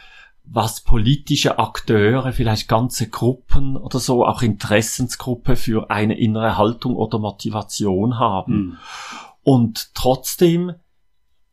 [0.49, 7.19] was politische Akteure, vielleicht ganze Gruppen oder so, auch Interessensgruppe für eine innere Haltung oder
[7.19, 8.53] Motivation haben.
[8.53, 8.77] Mhm.
[9.43, 10.73] Und trotzdem,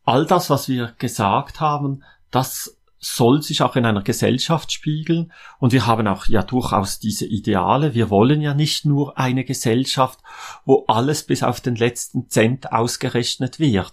[0.04, 5.32] all das, was wir gesagt haben, das soll sich auch in einer Gesellschaft spiegeln.
[5.58, 7.94] Und wir haben auch ja durchaus diese Ideale.
[7.94, 10.20] Wir wollen ja nicht nur eine Gesellschaft,
[10.64, 13.92] wo alles bis auf den letzten Cent ausgerechnet wird,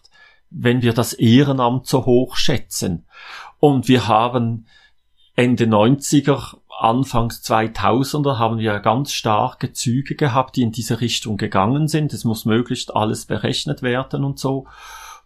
[0.50, 3.06] wenn wir das Ehrenamt so hoch schätzen.
[3.60, 4.66] Und wir haben
[5.36, 11.88] Ende 90er, Anfangs 2000er haben wir ganz starke Züge gehabt, die in diese Richtung gegangen
[11.88, 12.12] sind.
[12.12, 14.66] Es muss möglichst alles berechnet werden und so.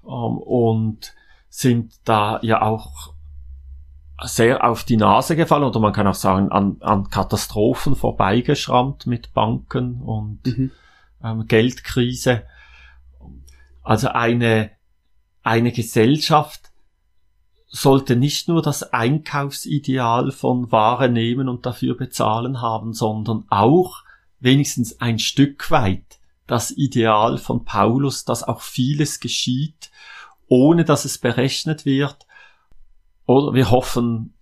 [0.03, 1.14] Ähm, und
[1.47, 3.14] sind da ja auch
[4.22, 9.34] sehr auf die Nase gefallen oder man kann auch sagen an, an Katastrophen vorbeigeschrammt mit
[9.34, 10.72] Banken und mhm.
[11.24, 12.43] ähm, Geldkrise.
[13.82, 14.72] Also eine,
[15.43, 16.64] eine Gesellschaft,
[17.76, 24.03] sollte nicht nur das Einkaufsideal von Ware nehmen und dafür bezahlen haben, sondern auch
[24.39, 29.91] wenigstens ein Stück weit das Ideal von Paulus, dass auch vieles geschieht,
[30.47, 32.26] ohne dass es berechnet wird.
[33.26, 34.36] Oder wir hoffen,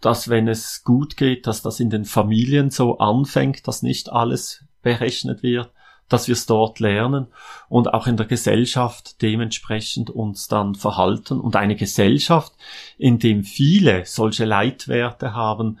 [0.00, 4.64] dass wenn es gut geht, dass das in den Familien so anfängt, dass nicht alles
[4.82, 5.72] berechnet wird,
[6.08, 7.28] dass wir es dort lernen
[7.68, 11.40] und auch in der Gesellschaft dementsprechend uns dann verhalten.
[11.40, 12.52] Und eine Gesellschaft,
[12.98, 15.78] in dem viele solche Leitwerte haben,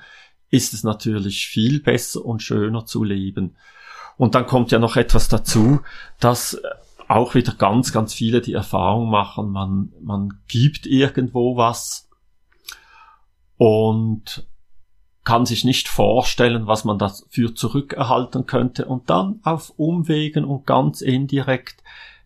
[0.50, 3.56] ist es natürlich viel besser und schöner zu leben.
[4.16, 5.80] Und dann kommt ja noch etwas dazu,
[6.20, 6.60] dass
[7.08, 12.08] auch wieder ganz, ganz viele die Erfahrung machen, man, man gibt irgendwo was
[13.56, 14.46] und
[15.24, 18.84] kann sich nicht vorstellen, was man dafür zurückerhalten könnte.
[18.84, 21.82] Und dann auf Umwegen und ganz indirekt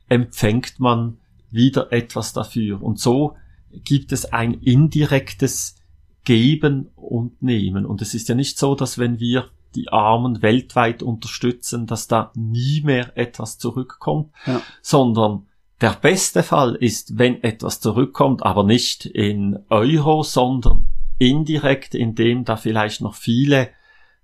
[0.09, 1.19] empfängt man
[1.51, 2.83] wieder etwas dafür.
[2.83, 3.37] Und so
[3.85, 5.77] gibt es ein indirektes
[6.25, 7.87] Geben und Nehmen.
[7.87, 12.33] Und es ist ja nicht so, dass wenn wir die Armen weltweit unterstützen, dass da
[12.35, 14.61] nie mehr etwas zurückkommt, ja.
[14.83, 15.47] sondern
[15.81, 20.87] der beste Fall ist, wenn etwas zurückkommt, aber nicht in Euro, sondern
[21.19, 23.71] indirekt, indem da vielleicht noch viele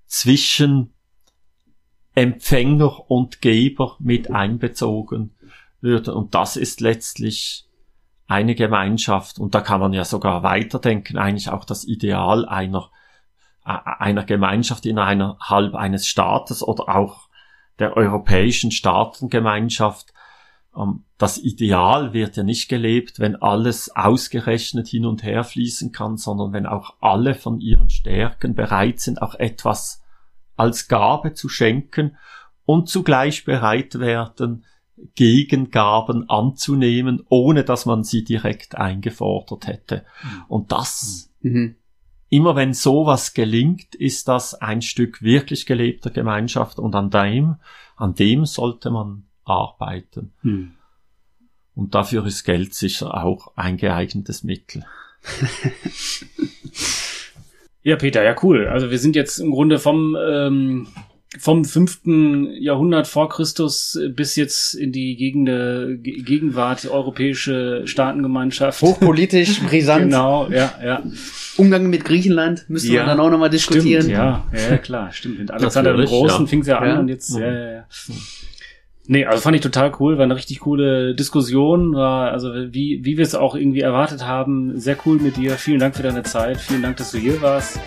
[0.06, 0.94] zwischen
[2.14, 5.34] Empfänger und Geber mit einbezogen
[5.80, 6.14] würden.
[6.14, 7.66] Und das ist letztlich
[8.26, 9.38] eine Gemeinschaft.
[9.38, 12.90] Und da kann man ja sogar weiterdenken, eigentlich auch das Ideal einer
[13.64, 17.28] einer Gemeinschaft innerhalb eines Staates oder auch
[17.78, 20.12] der europäischen Staatengemeinschaft.
[20.76, 26.16] Ähm, das Ideal wird ja nicht gelebt, wenn alles ausgerechnet hin und her fließen kann,
[26.16, 30.02] sondern wenn auch alle von ihren Stärken bereit sind, auch etwas
[30.56, 32.16] als Gabe zu schenken
[32.64, 34.64] und zugleich bereit werden,
[35.16, 40.04] Gegengaben anzunehmen, ohne dass man sie direkt eingefordert hätte.
[40.22, 40.44] Mhm.
[40.48, 41.76] Und das mhm
[42.34, 47.58] immer wenn sowas gelingt, ist das ein Stück wirklich gelebter Gemeinschaft und an dem,
[47.94, 50.32] an dem sollte man arbeiten.
[50.42, 50.72] Hm.
[51.74, 54.84] Und dafür ist Geld sicher auch ein geeignetes Mittel.
[57.82, 58.68] ja, Peter, ja cool.
[58.68, 60.88] Also wir sind jetzt im Grunde vom ähm,
[61.38, 68.82] vom fünften Jahrhundert vor Christus bis jetzt in die Gegende, Gegenwart europäische Staatengemeinschaft.
[68.82, 70.04] Hochpolitisch, brisant.
[70.04, 71.02] genau, ja, ja.
[71.56, 74.02] Umgang mit Griechenland müsste ja, man dann auch nochmal diskutieren.
[74.02, 75.38] Stimmt, ja, ja, klar, stimmt.
[75.38, 76.46] Mit Alexander dem Großen ja.
[76.46, 76.98] fing es ja an ja.
[77.00, 77.86] und jetzt, ja, ja, ja.
[79.06, 83.18] Nee, also fand ich total cool, war eine richtig coole Diskussion, war, also wie, wie
[83.18, 85.52] wir es auch irgendwie erwartet haben, sehr cool mit dir.
[85.52, 87.78] Vielen Dank für deine Zeit, vielen Dank, dass du hier warst.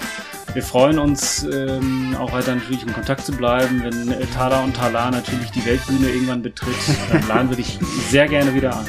[0.53, 3.81] Wir freuen uns ähm, auch weiter natürlich in Kontakt zu bleiben.
[3.83, 6.73] Wenn äh, Tala und Tala natürlich die Weltbühne irgendwann betritt,
[7.11, 7.77] dann laden wir dich
[8.09, 8.85] sehr gerne wieder an.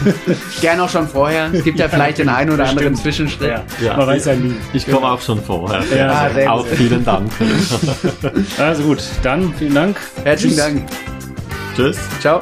[0.60, 1.50] gerne auch schon vorher.
[1.52, 3.50] Es gibt ja vielleicht den einen oder anderen Zwischenschritt.
[3.50, 3.64] Ja.
[3.80, 3.96] Ja.
[3.96, 4.54] Man weiß ja nie.
[4.72, 5.84] Ich komme auch schon vorher.
[5.94, 7.30] Ja, ja auch vielen Dank.
[8.58, 9.96] also gut, dann vielen Dank.
[10.24, 10.64] Herzlichen Tschüss.
[10.64, 11.15] Dank.
[11.76, 11.98] Tschüss.
[12.20, 12.40] Ciao.